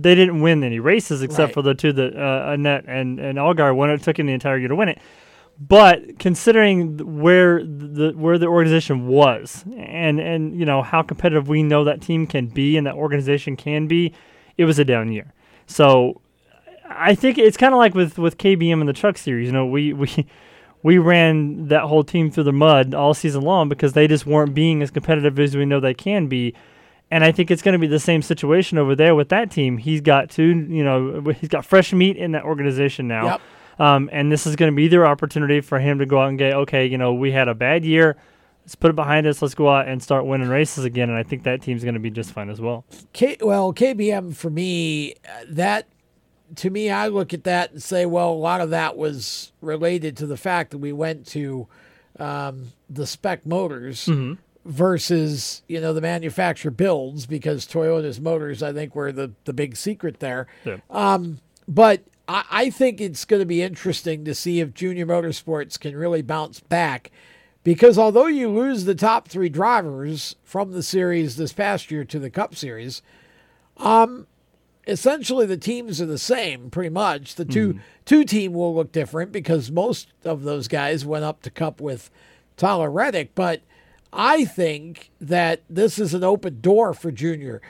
[0.00, 1.54] they didn't win any races except Right.
[1.54, 3.90] for the two that uh, Annett and and Allgaier won.
[3.90, 4.98] It took him the entire year to win it.
[5.60, 11.64] But considering where the where the organization was and and you know how competitive we
[11.64, 14.14] know that team can be and that organization can be,
[14.56, 15.32] it was a down year.
[15.66, 16.20] So
[16.88, 19.46] I think it's kind of like with with KBM and the Truck Series.
[19.46, 20.26] You know, we we
[20.82, 24.54] we ran that whole team through the mud all season long because they just weren't
[24.54, 26.54] being as competitive as we know they can be.
[27.10, 29.78] And I think it's going to be the same situation over there with that team.
[29.78, 33.24] He's got two, you know, he's got fresh meat in that organization now.
[33.24, 33.40] Yep.
[33.78, 36.38] Um, and this is going to be their opportunity for him to go out and
[36.38, 38.16] get, okay, you know, we had a bad year.
[38.64, 39.40] Let's put it behind us.
[39.40, 41.08] Let's go out and start winning races again.
[41.08, 42.84] And I think that team's going to be just fine as well.
[43.12, 45.86] K, well, KBM for me, uh, that
[46.56, 50.16] to me, I look at that and say, well, a lot of that was related
[50.18, 51.66] to the fact that we went to
[52.18, 54.38] um, the spec motors Mhm.
[54.64, 59.76] versus you know the manufacturer builds because Toyota's motors, I think, were the the big
[59.76, 60.46] secret there.
[60.64, 60.78] Yeah.
[60.90, 61.38] Um,
[61.68, 65.96] but I, I think it's going to be interesting to see if Junior Motorsports can
[65.96, 67.10] really bounce back.
[67.64, 72.18] Because although you lose the top three drivers from the series this past year to
[72.18, 73.02] the Cup Series,
[73.76, 74.26] um,
[74.86, 77.34] essentially the teams are the same pretty much.
[77.34, 81.50] The 2 two team will look different because most of those guys went up to
[81.50, 82.10] Cup with
[82.56, 83.60] Tyler Reddick, but
[84.12, 87.60] I think that this is an open door for Junior.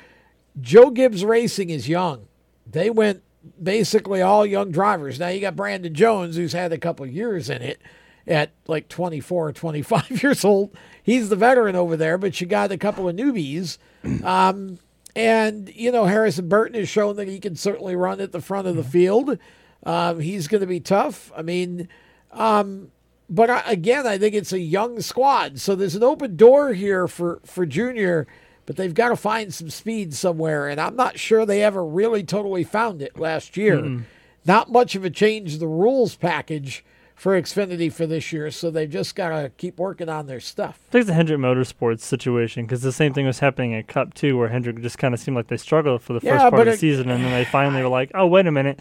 [0.60, 2.28] Joe Gibbs Racing is young.
[2.70, 3.22] They went
[3.62, 5.18] basically all young drivers.
[5.18, 7.80] Now you got Brandon Jones, who's had a couple of years in it
[8.26, 10.76] at like 24 or 25 years old.
[11.02, 13.78] He's the veteran over there, but you got a couple of newbies.
[14.24, 14.78] Um,
[15.16, 18.68] and, you know, Harrison Burton has shown that he can certainly run at the front
[18.68, 19.36] of the field.
[19.84, 21.32] Um, he's going to be tough.
[21.36, 21.88] I mean,
[22.30, 22.92] um,
[23.28, 25.58] but I, again, I think it's a young squad.
[25.58, 28.28] So there's an open door here for, for Junior,
[28.68, 30.68] but they've got to find some speed somewhere.
[30.68, 33.78] And I'm not sure they ever really totally found it last year.
[33.78, 34.02] Mm-mm.
[34.44, 36.84] Not much of a change the rules package
[37.14, 38.50] for Xfinity for this year.
[38.50, 40.78] So they've just got to keep working on their stuff.
[40.88, 44.12] I think it's the Hendrick Motorsports situation because the same thing was happening at Cup
[44.12, 46.60] too, where Hendrick just kind of seemed like they struggled for the Yeah, first part
[46.60, 48.80] of the it- season, and then they finally were like, "Oh, wait a minute,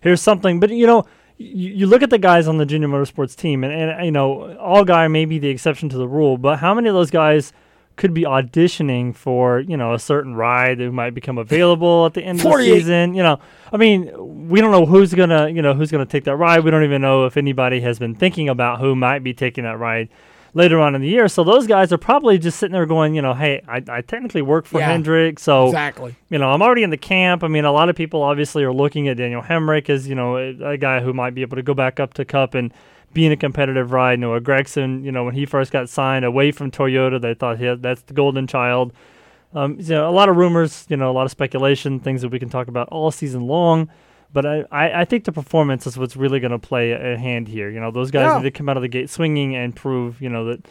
[0.00, 1.04] here's something." But you know,
[1.36, 4.56] you, you look at the guys on the Junior Motorsports team, and, and you know,
[4.60, 7.52] Allgaier may be the exception to the rule, but how many of those guys?
[7.98, 12.22] Could be auditioning for you know a certain ride that might become available at the
[12.22, 13.12] end of the season.
[13.14, 13.40] You know,
[13.72, 16.64] I mean, we don't know who's gonna you know who's gonna take that ride.
[16.64, 19.78] We don't even know if anybody has been thinking about who might be taking that
[19.78, 20.08] ride
[20.54, 21.28] later on in the year.
[21.28, 24.42] So those guys are probably just sitting there going, you know, hey, I, I technically
[24.42, 26.16] work for Yeah, Hendrick, so exactly.
[26.30, 27.44] you know, I'm already in the camp.
[27.44, 30.36] I mean, a lot of people obviously are looking at Daniel Hemric as you know
[30.36, 32.72] a, a guy who might be able to go back up to Cup and
[33.12, 34.18] be in a competitive ride.
[34.18, 37.74] Noah Gragson, you know, when he first got signed away from Toyota, they thought yeah,
[37.78, 38.92] that's the golden child.
[39.54, 42.28] Um, you know, a lot of rumors, you know, a lot of speculation, things that
[42.28, 43.88] we can talk about all season long.
[44.30, 47.16] But I, I, I think the performance is what's really going to play a, a
[47.16, 47.70] hand here.
[47.70, 48.36] You know, those guys Yeah.
[48.36, 50.66] need to come out of the gate swinging and prove, you know, that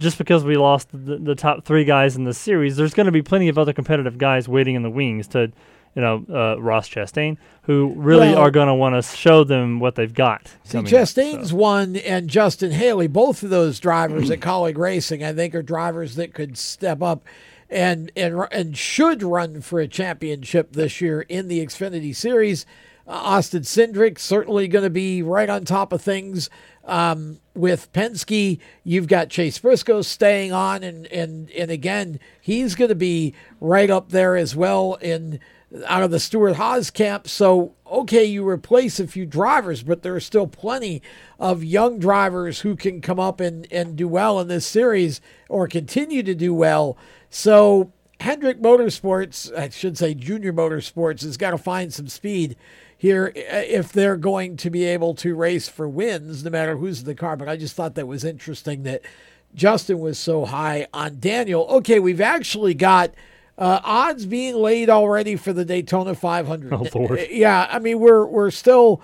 [0.00, 3.12] just because we lost the, the top three guys in the series, there's going to
[3.12, 5.52] be plenty of other competitive guys waiting in the wings to,
[5.96, 9.80] you know, uh, Ross Chastain, who really Well- are going to want to show them
[9.80, 10.48] what they've got.
[10.62, 15.24] See, coming up, Chastain's one and Justin Haley, both of those drivers at Kaulig Racing,
[15.24, 17.24] I think, are drivers that could step up
[17.68, 22.64] and and and should run for a championship this year in the Xfinity Series.
[23.08, 26.50] Uh, Austin Cindric certainly going to be right on top of things.
[26.84, 32.90] Um, with Penske, you've got Chase Briscoe staying on, and and and again, he's going
[32.90, 35.40] to be right up there as well in
[35.86, 37.28] out of the Stewart Haas camp.
[37.28, 41.02] So okay, you replace a few drivers, but there are still plenty
[41.38, 45.66] of young drivers who can come up and and do well in this series or
[45.66, 46.96] continue to do well.
[47.30, 52.56] So Hendrick Motorsports, I should say Junior Motorsports, has got to find some speed
[52.96, 57.06] here if they're going to be able to race for wins, no matter who's in
[57.06, 57.36] the car.
[57.36, 59.02] But I just thought that was interesting that
[59.54, 61.66] Justin was so high on Daniel.
[61.68, 63.12] Okay, we've actually got
[63.58, 66.72] uh, odds being laid already for the Daytona 500.
[66.72, 67.26] Oh, Lord.
[67.30, 69.00] Yeah, I mean we're we're still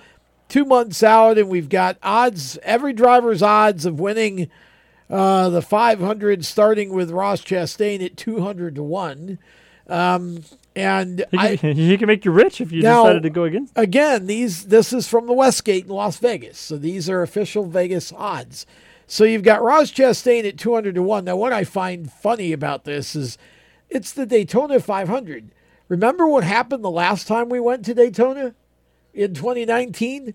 [0.49, 2.59] two months out, and we've got odds.
[2.63, 4.51] Every driver's odds of winning
[5.09, 9.39] uh, the 500, starting with Ross Chastain at 200 to one.
[9.89, 10.43] Um,
[10.75, 13.69] and I, can, can make you rich if you Now- decided to go again.
[13.77, 18.13] Again, these this is from the Westgate in Las Vegas, so these are official Vegas
[18.13, 18.65] odds.
[19.07, 21.25] So you've got Ross Chastain at two hundred to one.
[21.25, 23.37] Now, what I find funny about this is
[23.93, 25.51] it's the Daytona 500.
[25.89, 28.55] Remember what happened the last time we went to Daytona
[29.13, 30.35] in 2019?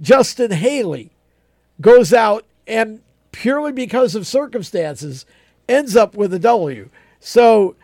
[0.00, 1.10] Justin Haley
[1.80, 3.00] goes out and
[3.32, 5.24] purely because of circumstances
[5.68, 6.90] ends up with a W.
[7.20, 7.76] So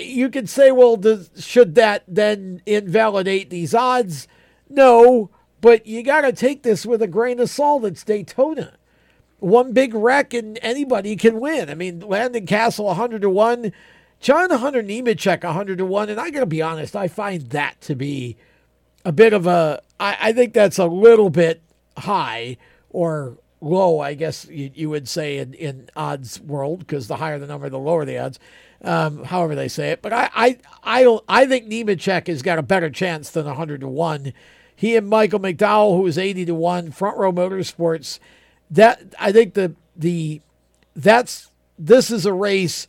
[0.00, 4.26] you could say, well, does, should that then invalidate these odds?
[4.68, 5.30] No,
[5.60, 7.84] but you got to take this with a grain of salt.
[7.84, 8.74] It's Daytona.
[9.38, 11.68] One big wreck and anybody can win.
[11.68, 13.72] I mean, Landon Cassill 100 to 1,
[14.22, 16.08] John Hunter Nemechek 100 to 1.
[16.08, 18.36] And I got to be honest, I find that to be
[19.04, 21.60] a bit of a, I, I think that's a little bit
[21.98, 22.56] high
[22.90, 27.38] or low, I guess you, you would say in, in odds world, because the higher
[27.38, 28.38] the number, the lower the odds,
[28.82, 30.02] um, however they say it.
[30.02, 33.80] But I, I, I don't, I think Nemechek has got a better chance than 100
[33.80, 34.32] to 1.
[34.74, 38.20] He and Michael McDowell, who is 80 to 1, Front Row Motorsports,
[38.70, 40.40] that, I think the, the,
[40.94, 42.86] that's, this is a race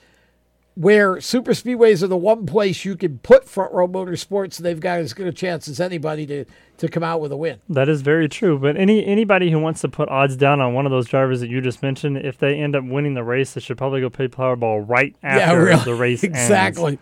[0.76, 4.80] where super speedways are the one place you can put front row motorsports and they've
[4.80, 6.46] got as good a chance as anybody to
[6.78, 8.58] to come out with a win That is very true.
[8.58, 11.50] But any anybody who wants to put odds down on one of those drivers that
[11.50, 14.28] you just mentioned, if they end up winning the race, they should probably go play
[14.28, 16.36] Powerball right after the race ends.
[16.38, 16.98] exactly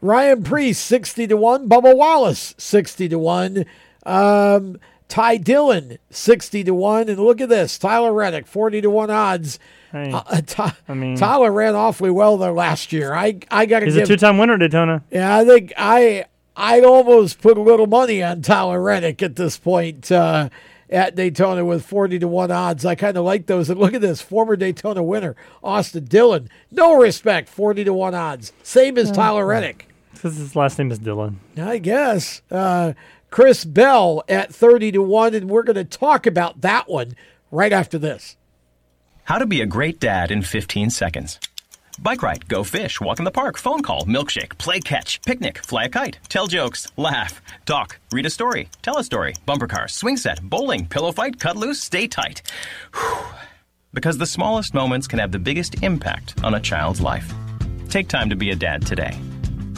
[0.00, 3.66] ryan preece 60 to 1 bubba wallace 60 to 1
[4.06, 4.80] um,
[5.10, 9.58] ty dillon 60 to 1 and look at this tyler reddick 40 to 1 odds
[9.92, 13.84] Hey, uh, Ty- I mean- tyler ran awfully well there last year i i gotta
[13.86, 15.02] He's give a two-time winner, Daytona.
[15.10, 16.24] Yeah, I think I
[16.56, 20.48] I'd almost put a little money on Tyler Reddick at this point uh,
[20.90, 22.84] at Daytona with forty to one odds.
[22.84, 23.70] I kind of like those.
[23.70, 28.52] And look at this, former Daytona winner Austin Dillon, no respect, forty to one odds,
[28.62, 29.86] same as Tyler Reddick.
[30.12, 31.40] Because his last name is Dillon.
[31.56, 32.42] I guess.
[32.50, 32.92] Uh,
[33.30, 37.14] Chris Bell at 30 to 1, and we're going to talk about that one
[37.50, 38.36] right after this.
[39.24, 41.38] How to be a great dad in 15 seconds.
[42.00, 45.84] Bike ride, go fish, walk in the park, phone call, milkshake, play catch, picnic, fly
[45.84, 50.16] a kite, tell jokes, laugh, talk, read a story, tell a story, bumper car, swing
[50.16, 52.42] set, bowling, pillow fight, cut loose, stay tight.
[52.94, 53.26] Whew.
[53.92, 57.34] Because the smallest moments can have the biggest impact on a child's life.
[57.88, 59.18] Take time to be a dad today.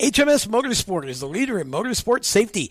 [0.00, 2.70] HMS Motorsport is the leader in motorsport safety.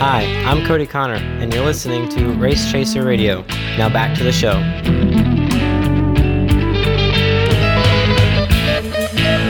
[0.00, 3.42] Hi, I'm Cody Connor, and you're listening to Race Chaser Radio.
[3.76, 4.52] Now back to the show.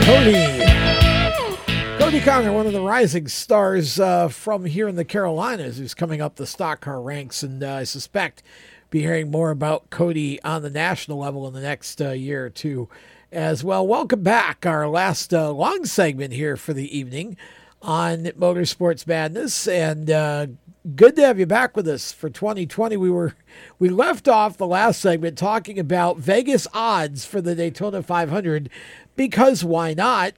[0.05, 1.99] Cody.
[1.99, 6.19] Cody Connor, one of the rising stars uh, from here in the Carolinas, who's coming
[6.19, 8.41] up the stock car ranks, and uh, I suspect
[8.89, 12.49] be hearing more about Cody on the national level in the next uh, year or
[12.49, 12.89] two
[13.31, 13.85] as well.
[13.85, 17.37] Welcome back, our last uh, long segment here for the evening
[17.81, 20.47] on Motorsports Madness, and uh,
[20.95, 22.97] good to have you back with us for 2020.
[22.97, 23.35] We were
[23.77, 28.69] we left off the last segment talking about Vegas odds for the Daytona 500
[29.15, 30.33] because why not?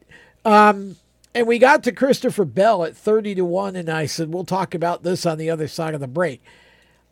[0.45, 0.97] Um,
[1.33, 4.75] and we got to Christopher Bell at 30 to 1, and I said, we'll talk
[4.75, 6.41] about this on the other side of the break.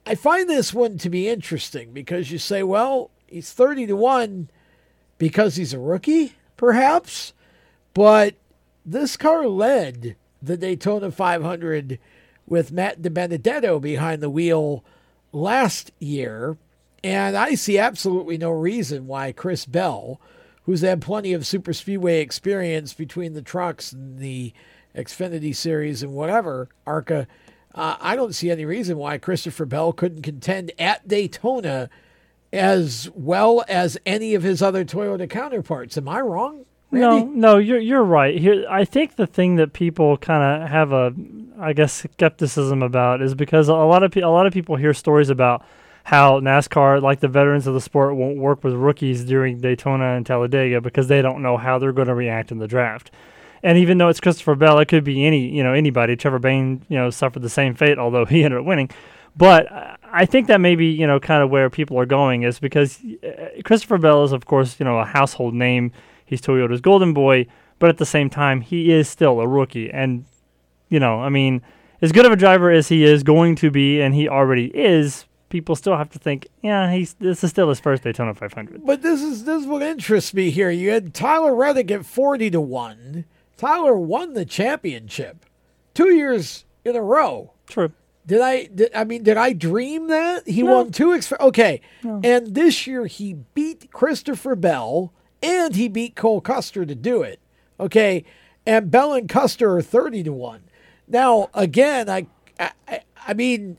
[0.06, 4.50] I find this one to be interesting because you say, well, he's 30 to 1
[5.18, 7.34] because he's a rookie, perhaps,
[7.94, 8.36] but
[8.92, 12.00] this car led the Daytona 500
[12.48, 14.84] with Matt DiBenedetto behind the wheel
[15.32, 16.58] last year.
[17.04, 20.20] And I see absolutely no reason why Chris Bell,
[20.64, 24.54] who's had plenty of super speedway experience between the trucks and the
[24.96, 27.28] Xfinity series and whatever, ARCA,
[27.76, 31.90] uh, I don't see any reason why Christopher Bell couldn't contend at Daytona
[32.52, 35.98] as well as any of his other Toyota counterparts.
[35.98, 36.66] Am I wrong?
[36.92, 38.38] No, no, you're you're right.
[38.38, 41.14] Here, I think the thing that people kind of have a,
[41.60, 44.94] I guess, skepticism about is because a lot of pe- a lot of people hear
[44.94, 45.64] stories about
[46.06, 50.26] how NASCAR, like the veterans of the sport, won't work with rookies during Daytona and
[50.26, 53.12] Talladega because they don't know how they're going to react in the draft.
[53.62, 56.16] And even though it's Christopher Bell, it could be any you know anybody.
[56.16, 58.90] Trevor Bayne, you know, suffered the same fate, although he ended up winning.
[59.38, 59.68] But
[60.12, 63.62] I think that maybe you know kind of where people are going is because uh,
[63.64, 65.92] Christopher Bell is, of course, you know, a household name.
[66.30, 67.48] He's Toyota's golden boy,
[67.80, 69.90] but at the same time, he is still a rookie.
[69.90, 70.26] And
[70.90, 71.64] you know, I mean,
[72.04, 75.26] as good of a driver as he is going to be, and he already is,
[75.50, 78.86] people still have to think, yeah, he's this is still his first Daytona 500.
[78.86, 80.70] But this is this is what interests me here.
[80.70, 83.26] You had Tyler Reddick at forty to one.
[83.58, 85.48] Tyler won the championship
[85.96, 87.54] two years in a row.
[87.68, 87.92] True.
[88.28, 88.66] Did I?
[88.66, 90.76] Did, I mean, did I dream that he no.
[90.76, 91.08] won two?
[91.08, 92.22] Exp- okay, no.
[92.24, 95.12] and this year he beat Christopher Bell
[95.42, 97.40] and he beat Cole Custer to do it.
[97.80, 98.26] Okay,
[98.66, 100.64] and Bell and Custer are thirty to one.
[101.08, 102.28] Now, again, I,
[102.60, 103.78] I, I mean,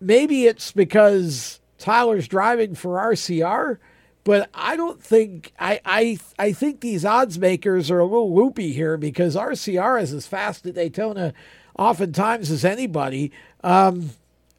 [0.00, 3.78] maybe it's because Tyler's driving for RCR,
[4.24, 8.72] but I don't think I, I, I think these odds makers are a little loopy
[8.72, 11.32] here because RCR is as fast at Daytona,
[11.78, 13.30] oftentimes as anybody.
[13.62, 14.10] Um,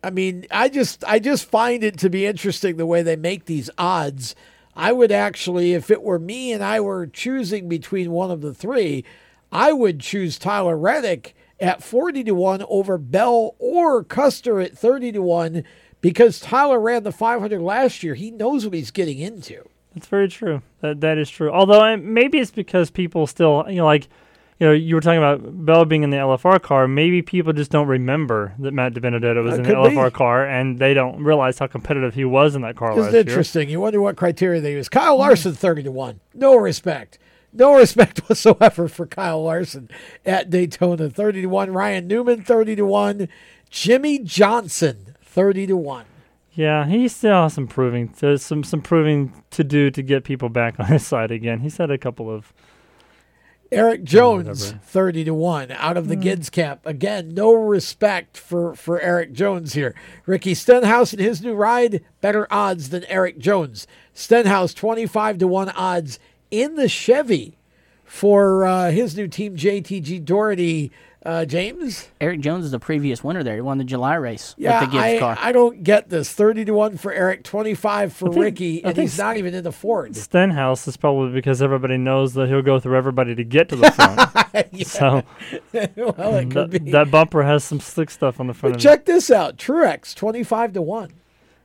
[0.04, 3.46] I mean, I just I just find it to be interesting the way they make
[3.46, 4.36] these odds.
[4.76, 8.54] I would actually, if it were me and I were choosing between one of the
[8.54, 9.06] three,
[9.52, 15.14] I would choose Tyler Reddick at 40 to 1 over Bell or Custer at 30
[15.14, 15.64] to 1
[16.02, 18.16] because Tyler ran the 500 last year.
[18.16, 19.68] He knows what he's getting into.
[19.94, 20.62] That's very true.
[20.82, 21.50] That that is true.
[21.50, 24.10] Although maybe it's because people still, you know, like
[24.60, 26.88] you know, you were talking about Bell being in the LFR car.
[26.88, 29.96] Maybe people just don't remember that Matt DiBenedetto was That in the could be.
[29.96, 33.70] LFR car, and they don't realize how competitive he was in that car It's interesting.
[33.70, 34.88] You wonder what criteria they use.
[34.88, 36.20] Kyle Larson, 30 to 1.
[36.34, 37.20] No respect.
[37.52, 39.90] No respect whatsoever for Kyle Larson
[40.26, 41.10] at Daytona.
[41.10, 41.72] 30 to 1.
[41.72, 43.28] Ryan Newman, 30 to 1.
[43.70, 46.06] Jimmie Johnson, 30 to 1.
[46.54, 50.48] Yeah, he still has some proving, to, some some proving to do to get people
[50.48, 51.60] back on his side again.
[51.60, 52.54] He's had a couple of
[53.72, 56.22] Erik Jones, thirty to one, out of the Mm.
[56.22, 56.82] Gibbs camp.
[56.86, 59.96] Again, no respect for for Erik Jones here.
[60.26, 63.88] Ricky Stenhouse and his new ride, better odds than Erik Jones.
[64.14, 66.20] Stenhouse twenty five to one odds
[66.52, 67.58] in the Chevy
[68.04, 70.92] for uh, his new team, JTG Doherty.
[71.26, 73.56] Uh, James, Erik Jones is the previous winner there.
[73.56, 75.38] He won the July race yeah, with the Gibbs I, car.
[75.42, 76.32] I don't get this.
[76.32, 79.36] Thirty to one for Eric, twenty five for think- Ricky, I and think he's not
[79.38, 80.16] even in the Ford.
[80.16, 83.92] Stenhouse is probably because everybody knows that he'll go through everybody to get to the
[83.92, 84.22] front.
[84.86, 85.24] So
[85.74, 86.92] well, it could that, be.
[86.92, 90.16] that bumper has some slick stuff on the front But of check this out: Truex
[90.16, 91.12] twenty five to one.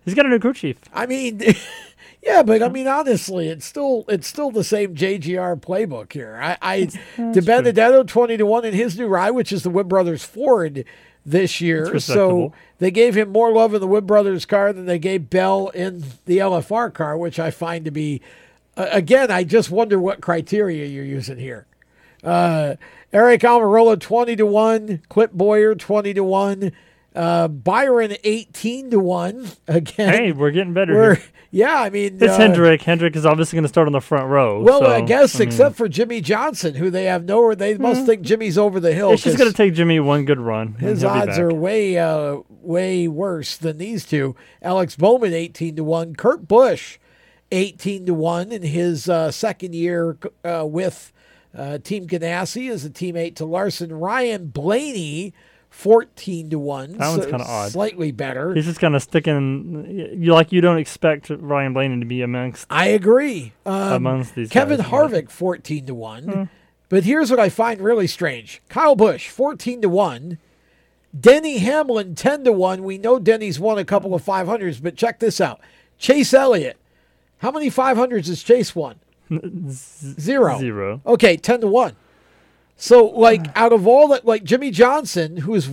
[0.04, 0.76] He's got a new crew chief.
[0.92, 1.40] I mean,
[2.22, 6.38] yeah, but I mean, honestly, it's still it's still the same JGR playbook here.
[6.42, 6.80] I, I
[7.16, 10.84] DiBenedetto twenty to one in his new ride, which is the Wood Brothers Ford
[11.24, 11.98] this year.
[11.98, 15.68] So they gave him more love in the Wood Brothers car than they gave Bell
[15.68, 18.20] in the LFR car, which I find to be,
[18.76, 21.66] uh, again, I just wonder what criteria you're using here.
[22.22, 22.76] Uh,
[23.12, 26.72] Aric Almirola twenty to one, Clint Bowyer twenty to one,
[27.14, 29.48] uh, Byron eighteen to one.
[29.68, 31.24] Again, Hey, we're getting better We're- here.
[31.52, 32.80] Yeah, I mean, It's uh, Hendrick.
[32.82, 34.62] Hendrick is obviously going to start on the front row.
[34.62, 37.56] Well, so, I guess mean, except for Jimmie Johnson, who they have nowhere.
[37.56, 39.10] They must think Jimmy's over the hill.
[39.10, 40.74] it's just going to take Jimmy one good run.
[40.74, 44.36] his odds are way, uh, way worse than these two.
[44.62, 46.14] Alex Bowman eighteen to one.
[46.14, 46.98] Kurt Busch
[47.50, 51.12] eighteen to one in his uh, second year uh, with
[51.52, 53.92] uh, Team Ganassi as a teammate to Larson.
[53.92, 55.34] Ryan Blaney.
[55.80, 56.92] 14 to 1.
[56.92, 57.72] That one's so kinda odd.
[57.72, 58.54] Slightly better.
[58.54, 60.14] He's just kind of sticking.
[60.18, 62.66] You like you don't expect Ryan Blaney to be amongst.
[62.68, 63.54] I agree.
[63.64, 66.22] Um, amongst these Kevin guys, Harvick, 14 to 1.
[66.24, 66.42] Hmm.
[66.90, 70.38] But here's what I find really strange Kyle Busch, 14 to 1.
[71.18, 72.84] Denny Hamlin, 10 to 1.
[72.84, 75.60] We know Denny's won a couple of 500s, but check this out
[75.96, 76.76] Chase Elliott.
[77.38, 78.96] How many 500s has Chase won?
[79.70, 80.58] Zero.
[80.58, 81.00] Zero.
[81.06, 81.96] Okay, 10 to 1.
[82.82, 85.68] So, like, out of all that, like Jimmie Johnson, who's,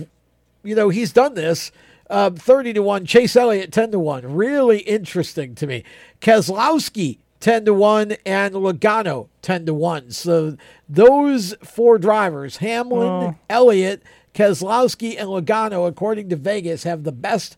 [0.62, 1.72] you know, he's done this,
[2.10, 3.06] um, 30 to 1.
[3.06, 4.34] Chase Elliott, 10 to 1.
[4.34, 5.84] Really interesting to me.
[6.20, 8.12] Keselowski, 10 to 1.
[8.26, 10.10] And Logano, 10 to 1.
[10.10, 13.34] So, those four drivers, Hamlin, Oh.
[13.48, 14.02] Elliott,
[14.34, 17.56] Keselowski, and Logano, according to Vegas, have the best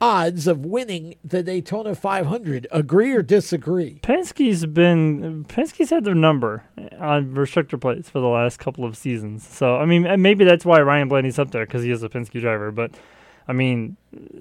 [0.00, 2.66] odds of winning the Daytona 500.
[2.70, 4.00] Agree or disagree?
[4.02, 6.64] Penske's been Penske's had their number
[6.98, 9.46] on restrictor plates for the last couple of seasons.
[9.46, 12.40] So I mean, maybe that's why Ryan Blaney's up there because he is a Penske
[12.40, 12.70] driver.
[12.70, 12.92] But
[13.48, 13.96] I mean,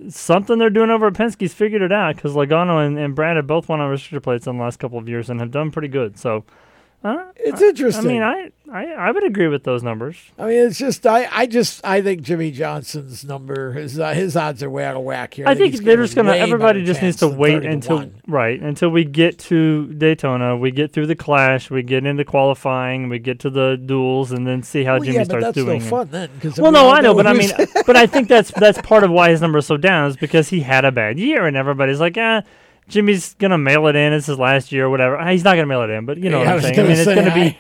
[0.10, 3.48] something they're doing over at Penske's figured it out because Logano and, and Brad have
[3.48, 5.90] both won on restrictor plates in the last couple of years and have done pretty
[5.90, 6.18] good.
[6.18, 6.44] So.
[7.06, 8.22] Uh, It's I- interesting.
[8.24, 10.18] I mean, I, I I would agree with those numbers.
[10.40, 14.36] I mean, it's just I, I just I think Jimmie Johnson's number his uh, his
[14.36, 15.48] odds are way out of whack here.
[15.48, 16.34] I think he's they're just gonna.
[16.36, 20.58] Everybody just needs to wait 30 to until right until we get to Daytona.
[20.58, 21.70] We get through the clash.
[21.70, 23.08] We get into qualifying.
[23.10, 25.64] We get to the duels, and then see how Well, Jimmy yeah, starts that's no
[25.66, 25.82] doing.
[25.82, 27.52] fun then, well, we no, I know, but I mean,
[27.86, 30.50] but I think that's that's part of why his number is so down is because
[30.50, 32.42] he had a bad year, and everybody's like, ah.
[32.88, 34.14] Jimmy's gonna mail it in.
[34.14, 35.24] It's his last year, or whatever.
[35.30, 36.80] He's not gonna mail it in, but you know Yeah, I what I'm saying.
[36.80, 37.58] I mean, it's gonna I-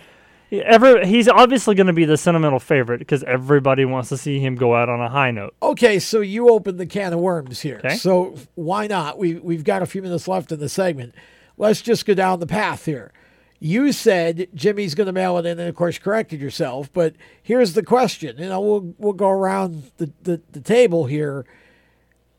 [0.51, 1.05] be ever.
[1.05, 4.87] He's obviously gonna be the sentimental favorite because everybody wants to see him go out
[4.89, 5.55] on a high note.
[5.63, 7.77] Okay, so you opened the can of worms here.
[7.83, 7.95] Okay.
[7.95, 9.17] So why not?
[9.17, 11.15] We we've got a few minutes left in the segment.
[11.57, 13.11] Let's just go down the path here.
[13.59, 16.91] You said Jimmy's going to mail it in, and of course corrected yourself.
[16.91, 18.35] But here's the question.
[18.37, 21.45] You know, we'll we'll go around the, the, the table here.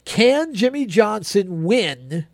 [0.04, 2.26] Can Jimmie Johnson win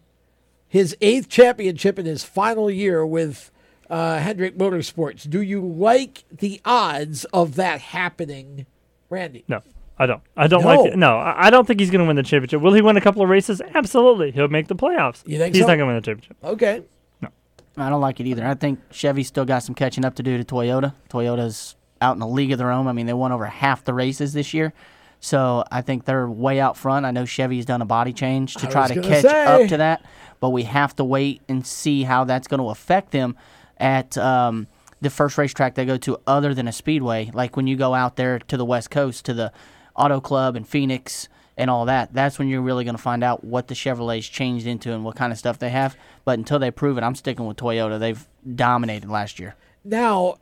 [0.72, 3.50] his eighth championship in his final year with
[3.90, 5.28] uh, Hendrick Motorsports?
[5.28, 8.64] Do you like the odds of that happening,
[9.10, 9.44] Randy?
[9.48, 9.60] No,
[9.98, 10.22] I don't.
[10.34, 10.68] I don't No.
[10.82, 10.96] like it.
[10.96, 12.62] No, I I don't think he's going to win the championship.
[12.62, 13.60] Will he win a couple of races?
[13.74, 14.30] Absolutely.
[14.30, 15.22] He'll make the playoffs.
[15.26, 15.68] You think he's so?
[15.68, 16.36] not going to win the championship.
[16.42, 16.82] Okay.
[17.20, 17.28] No.
[17.76, 18.46] I don't like it either.
[18.46, 20.94] I think Chevy's still got some catching up to do to Toyota.
[21.10, 22.86] Toyota's out in the league of their own.
[22.88, 24.72] I mean, they won over half the races this year.
[25.20, 27.06] So I think they're way out front.
[27.06, 29.44] I know Chevy's done a body change to I try to gonna catch say.
[29.44, 30.04] up to that,
[30.42, 33.36] but we have to wait and see how that's going to affect them
[33.76, 34.66] at um,
[35.00, 37.30] the first racetrack they go to other than a speedway.
[37.32, 39.52] Like when you go out there to the West Coast, to the
[39.94, 43.44] Auto Club and Phoenix and all that, that's when you're really going to find out
[43.44, 45.96] what the Chevrolet's changed into and what kind of stuff they have.
[46.24, 48.00] But until they prove it, I'm sticking with Toyota.
[48.00, 49.54] They've dominated last year.
[49.84, 50.38] Now,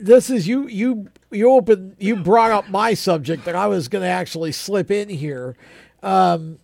[0.00, 4.02] this is you you you open you brought up my subject that I was going
[4.02, 5.56] to actually slip in here.
[6.02, 6.58] Um,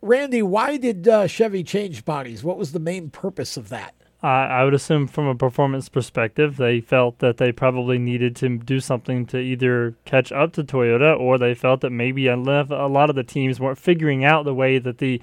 [0.00, 2.42] Randy, why did uh, Chevy change bodies?
[2.42, 3.94] What was the main purpose of that?
[4.22, 8.56] I I would assume from a performance perspective, they felt that they probably needed to
[8.58, 13.10] do something to either catch up to Toyota, or they felt that maybe a lot
[13.10, 15.20] of the teams weren't figuring out the way that the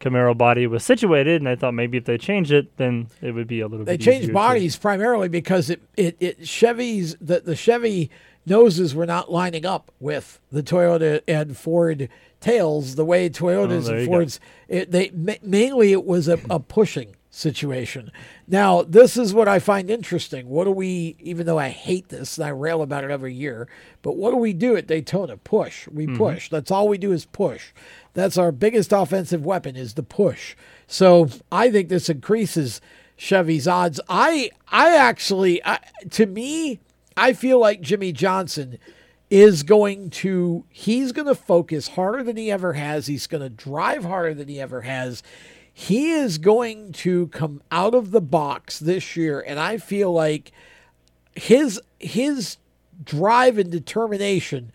[0.00, 3.48] Camaro body was situated, and I thought maybe if they changed it, then it would
[3.48, 4.04] be a little They bit.
[4.04, 8.10] changed bodies primarily because it, it, it Chevys the, the Chevy
[8.44, 12.08] noses were not lining up with the Toyota and Ford
[12.46, 14.06] tails the way Toyotas Oh, and.
[14.06, 14.40] Fords.
[14.68, 18.10] It, they ma- mainly it was a, a pushing situation.
[18.48, 20.48] Now this is what I find interesting.
[20.48, 21.16] What do we?
[21.20, 23.68] Even though I hate this and I rail about it every year,
[24.02, 25.36] but what do we do at Daytona?
[25.36, 25.88] Push.
[25.88, 26.16] We Mhm.
[26.16, 26.48] push.
[26.48, 27.72] That's all we do is push.
[28.14, 30.56] That's our biggest offensive weapon is the push.
[30.86, 32.80] So I think this increases
[33.16, 34.00] Chevy's odds.
[34.08, 35.78] I I actually I,
[36.10, 36.78] to me
[37.16, 38.78] I feel like Jimmie Johnson
[39.28, 43.06] is going to he's going to focus harder than he ever has.
[43.06, 45.22] He's going to drive harder than he ever has.
[45.72, 50.52] He is going to come out of the box this year and I feel like
[51.34, 52.56] his his
[53.04, 54.72] drive and determination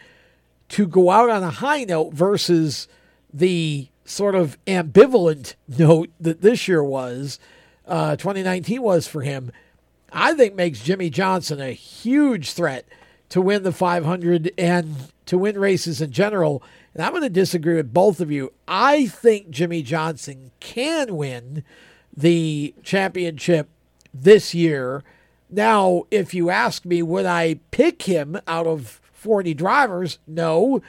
[0.69, 2.87] to go out on a high note versus
[3.33, 7.39] the sort of ambivalent note that this year was,
[7.87, 9.51] uh, 2019 was for him,
[10.13, 12.85] I think makes Jimmie Johnson a huge threat
[13.31, 14.93] to win the 500 and
[15.25, 16.61] to win races in general.
[16.93, 18.51] And I'm going to disagree with both of you.
[18.67, 21.63] I think Jimmie Johnson can win
[22.15, 23.69] the championship
[24.13, 25.01] this year.
[25.49, 30.19] Now, if you ask me, would I pick him out of 40 drivers?
[30.27, 30.81] No.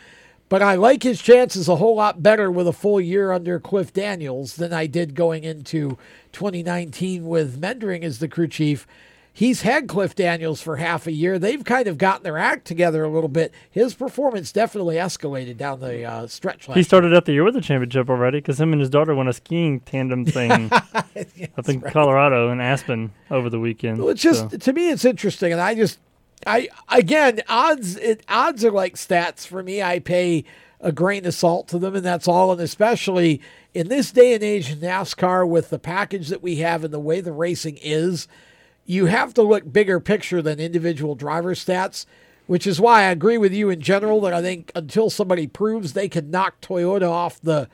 [0.49, 3.93] But I like his chances a whole lot better with a full year under Cliff
[3.93, 5.97] Daniels than I did going into
[6.33, 8.85] 2019 with Meendering as the crew chief.
[9.35, 11.39] He's had Cliff Daniels for half a year.
[11.39, 13.53] They've kind of gotten their act together a little bit.
[13.71, 17.63] His performance definitely escalated down the uh, stretch He started out the year with a
[17.63, 20.71] championship already because him and his daughter won a skiing tandem thing
[21.57, 23.99] up in Colorado and Aspen over the weekend.
[23.99, 24.59] Well, it's just so.
[24.59, 25.99] to me, it's interesting, and I just,
[26.47, 29.83] I again, odds, it, odds are like stats for me.
[29.83, 30.45] I pay
[30.79, 32.53] a grain of salt to them, and that's all.
[32.53, 33.41] And especially
[33.73, 37.01] in this day and age in NASCAR, with the package that we have and the
[37.01, 38.29] way the racing is,
[38.85, 42.07] you have to look bigger picture than individual driver stats.
[42.49, 45.93] Which is why I agree with you in general that I think until somebody proves
[45.93, 47.69] they can knock Toyota off the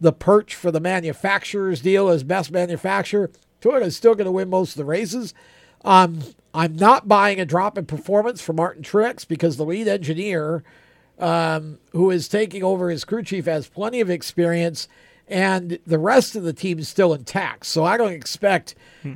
[0.00, 3.30] the perch for the manufacturer's deal as best manufacturer,
[3.60, 5.34] Toyota is still going to win most of the races.
[5.84, 6.20] Um,
[6.54, 10.62] I'm not buying a drop in performance for Martin Truex because the lead engineer,
[11.18, 14.88] um, who is taking over as crew chief, has plenty of experience,
[15.28, 17.66] and the rest of the team is still intact.
[17.66, 18.74] So I don't expect.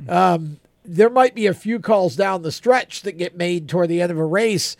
[0.09, 4.01] Um, there might be a few calls down the stretch that get made toward the
[4.01, 4.77] end of a race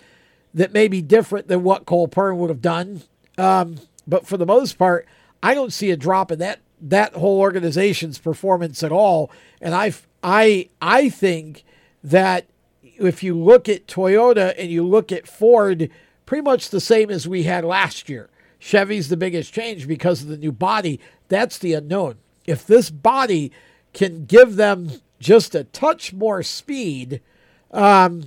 [0.54, 3.02] that may be different than what Cole Pearn would have done.
[3.38, 3.78] Um,
[4.08, 5.06] but for the most part,
[5.44, 9.32] I don't see a drop in that that whole organization's performance at all.
[9.62, 9.94] And I
[10.24, 11.64] I I think
[12.04, 12.46] that
[12.82, 15.90] if you look at Toyota and you look at Ford,
[16.26, 18.30] pretty much the same as we had last year.
[18.60, 21.00] Chevy's the biggest change because of the new body.
[21.28, 22.16] That's the unknown.
[22.46, 23.52] If this body
[23.94, 27.22] can give them just a touch more speed,
[27.72, 28.23] um,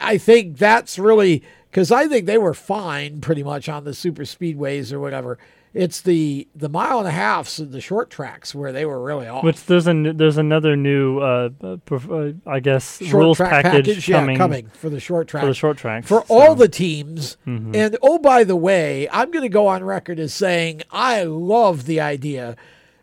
[0.00, 4.22] I think that's really because I think they were fine pretty much on the super
[4.22, 5.38] speedways or whatever.
[5.72, 9.44] It's the the mile and a halfs the short tracks where they were really off.
[9.44, 13.62] Which there's a n- there's another new uh, uh, uh, I guess short rules track
[13.62, 16.54] package, yeah, coming coming for the short track for the short tracks for so- all
[16.56, 17.36] the teams.
[17.46, 17.74] Mhm.
[17.76, 21.86] And oh, by the way, I'm going to go on record as saying I love
[21.86, 22.56] the idea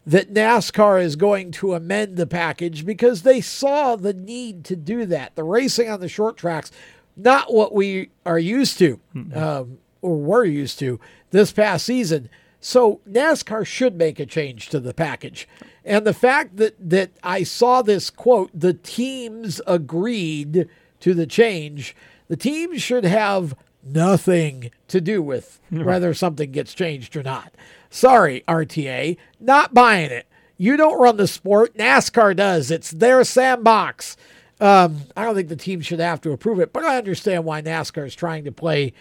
[0.07, 5.05] that NASCAR is going to amend the package because they saw the need to do
[5.05, 5.35] that.
[5.35, 6.71] The racing on the short tracks,
[7.17, 9.01] not what we are used to
[9.35, 10.97] um, or were used to
[11.31, 12.29] this past season.
[12.61, 15.45] So NASCAR should make a change to the package.
[15.83, 20.69] And the fact that that I saw this quote, the teams agreed
[21.01, 21.95] to the change,
[22.29, 27.53] the teams should have nothing to do with whether something gets changed or not.
[27.89, 30.27] Sorry, RTA, not buying it.
[30.57, 32.71] You don't run the sport, NASCAR does.
[32.71, 34.17] It's their sandbox.
[34.59, 37.61] Um, I don't think the team should have to approve it, but I understand why
[37.61, 38.93] NASCAR is trying to play,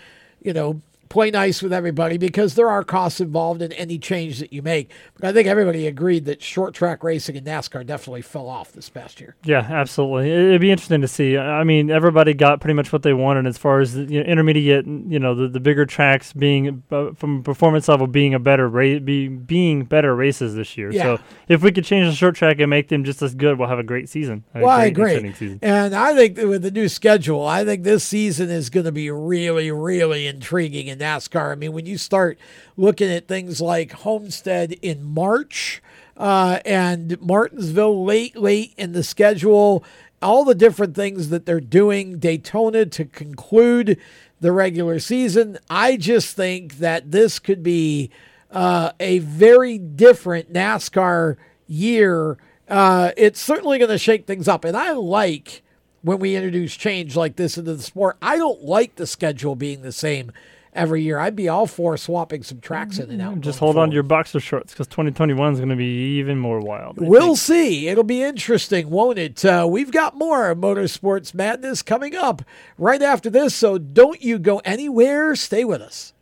[0.42, 4.52] you know, play nice with everybody because there are costs involved in any change that
[4.52, 4.90] you make.
[5.18, 8.88] But I think everybody agreed that short track racing in NASCAR definitely fell off this
[8.88, 9.36] past year.
[9.44, 10.30] Yeah, absolutely.
[10.30, 11.36] It- It'd be interesting to see.
[11.36, 14.26] I mean, everybody got pretty much what they wanted as far as the, you know,
[14.26, 18.68] intermediate, you know, the, the bigger tracks being uh, from performance level being a better
[18.68, 20.90] ra- be, being better races this year.
[20.92, 21.02] Yeah.
[21.16, 23.68] So if we could change the short track and make them just as good, we'll
[23.68, 24.44] have a great season.
[24.54, 25.32] A Well, I agree.
[25.34, 25.58] season.
[25.62, 28.92] And I think that with the new schedule, I think this season is going to
[28.92, 31.52] be really, really intriguing in NASCAR.
[31.52, 32.38] I mean, when you start
[32.76, 35.82] looking at things like Homestead in March
[36.16, 39.84] uh, and Martinsville late, late in the schedule,
[40.22, 43.98] all the different things that they're doing, Daytona to conclude
[44.40, 48.10] the regular season, I just think that this could be
[48.50, 51.36] uh, a very different NASCAR
[51.66, 54.64] year, uh, it's certainly going to shake things up.
[54.64, 55.62] And I like
[56.02, 58.16] when we introduce change like this into the sport.
[58.22, 60.30] I don't like the schedule being the same
[60.76, 61.18] every year.
[61.18, 63.40] I'd be all for swapping some tracks in and out.
[63.40, 66.60] Just hold on to your boxer shorts because 2021 is going to be even more
[66.60, 66.98] wild.
[67.02, 67.38] I We'll think.
[67.38, 67.88] see.
[67.88, 69.44] It'll be interesting, won't it?
[69.44, 72.42] Uh, we've got more Motorsports Madness coming up
[72.78, 75.34] right after this, so don't you go anywhere.
[75.34, 76.12] Stay with us.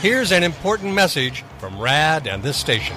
[0.00, 2.96] Here's an important message from RAD and this station.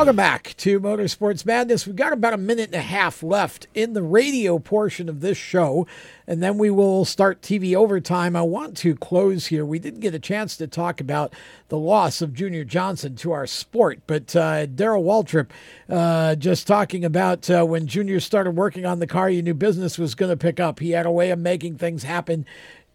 [0.00, 1.86] Welcome back to Motorsports Madness.
[1.86, 5.36] We've got about a minute and a half left in the radio portion of this
[5.36, 5.86] show,
[6.26, 8.34] and then we will start TV overtime.
[8.34, 9.62] I want to close here.
[9.62, 11.34] We didn't get a chance to talk about
[11.68, 15.50] the loss of Junior Johnson to our sport, but uh, Darrell Waltrip
[15.90, 19.98] uh, just talking about uh, when Junior started working on the car, you knew business
[19.98, 20.80] was going to pick up.
[20.80, 22.46] He had a way of making things happen.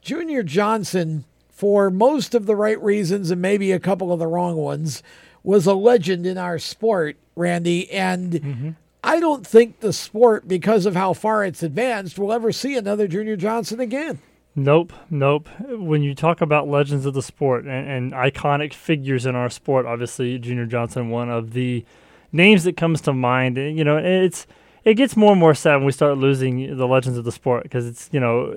[0.01, 4.55] Junior Johnson, for most of the right reasons and maybe a couple of the wrong
[4.55, 5.03] ones,
[5.45, 7.89] was a legend in our sport, Randy.
[7.91, 8.69] And mm-hmm.
[9.03, 13.07] I don't think the sport, because of how far it's advanced, will ever see another
[13.07, 14.19] Junior Johnson again.
[14.55, 15.49] Nope, nope.
[15.59, 19.85] When you talk about legends of the sport and, and iconic figures in our sport,
[19.85, 21.85] obviously Junior Johnson, one of the
[22.31, 23.57] names that comes to mind.
[23.57, 24.47] You know, it's
[24.85, 27.63] it gets more and more sad when we start losing the legends of the sport
[27.63, 28.55] because it's you know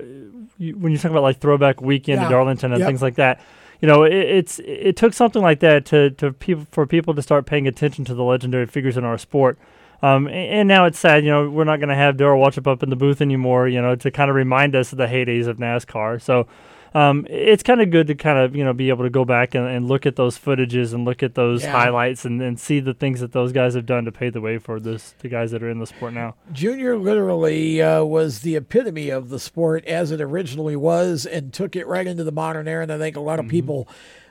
[0.57, 2.27] you, when you talk about like throwback weekend Yeah.
[2.27, 2.87] at Darlington and Yep.
[2.87, 3.41] things like that.
[3.81, 7.21] You know, it, it's it took something like that to to people for people to
[7.21, 9.57] start paying attention to the legendary figures in our sport.
[10.01, 12.71] Um, a- and, now it's sad, you know, we're not going to have Darrell Waltrip
[12.71, 15.45] up in the booth anymore, you know, to kind of remind us of the heydays
[15.45, 16.21] of NASCAR.
[16.21, 16.47] So,
[16.93, 19.55] um, it's kind of good to kind of you know be able to go back
[19.55, 21.71] and, and look at those footages and look at those Yeah.
[21.71, 24.57] highlights and, and see the things that those guys have done to pave the way
[24.57, 26.35] for this the guys that are in the sport now.
[26.51, 31.75] Junior literally uh, was the epitome of the sport as it originally was and took
[31.75, 32.83] it right into the modern era.
[32.83, 33.87] And I think a lot of people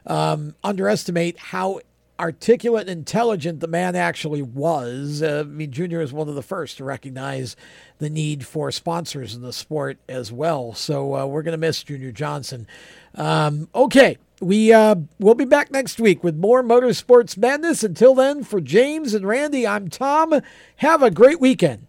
[0.06, 1.80] um, underestimate how
[2.20, 5.22] articulate and intelligent the man actually was.
[5.22, 7.56] Uh, I mean, Junior is one of the first to recognize
[7.98, 10.72] the need for sponsors in the sport as well.
[10.74, 12.66] So uh, we're going to miss Junior Johnson.
[13.14, 14.18] Um, okay.
[14.40, 17.82] We uh, we'll be back next week with more motorsports madness.
[17.82, 20.40] Until then, for James and Randy, I'm Tom.
[20.76, 21.88] Have a great weekend.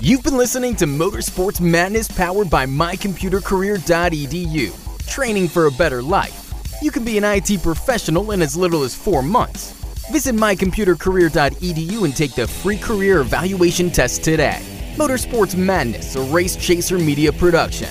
[0.00, 5.08] You've been listening to Motorsports Madness powered by mycomputercareer.edu.
[5.08, 6.43] Training for a better life.
[6.82, 9.72] You can be an IT professional in as little as four months.
[10.10, 14.60] Visit mycomputercareer.edu and take the free career evaluation test today.
[14.96, 17.88] Motorsports Madness, a race chaser media production.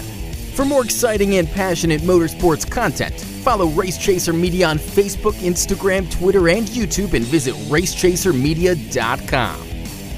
[0.53, 6.47] For more exciting and passionate motorsports content, follow Race Chaser Media on Facebook, Instagram, Twitter,
[6.49, 9.67] and YouTube and visit racechasermedia.com.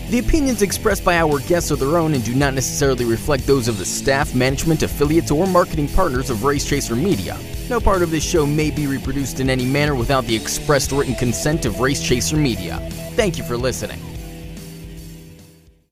[0.09, 3.69] The opinions expressed by our guests are their own and do not necessarily reflect those
[3.69, 7.39] of the staff, management, affiliates, or marketing partners of Race Chaser Media.
[7.67, 11.15] No part of this show may be reproduced in any manner without the expressed written
[11.15, 12.77] consent of Race Chaser Media.
[13.15, 13.99] Thank you for listening.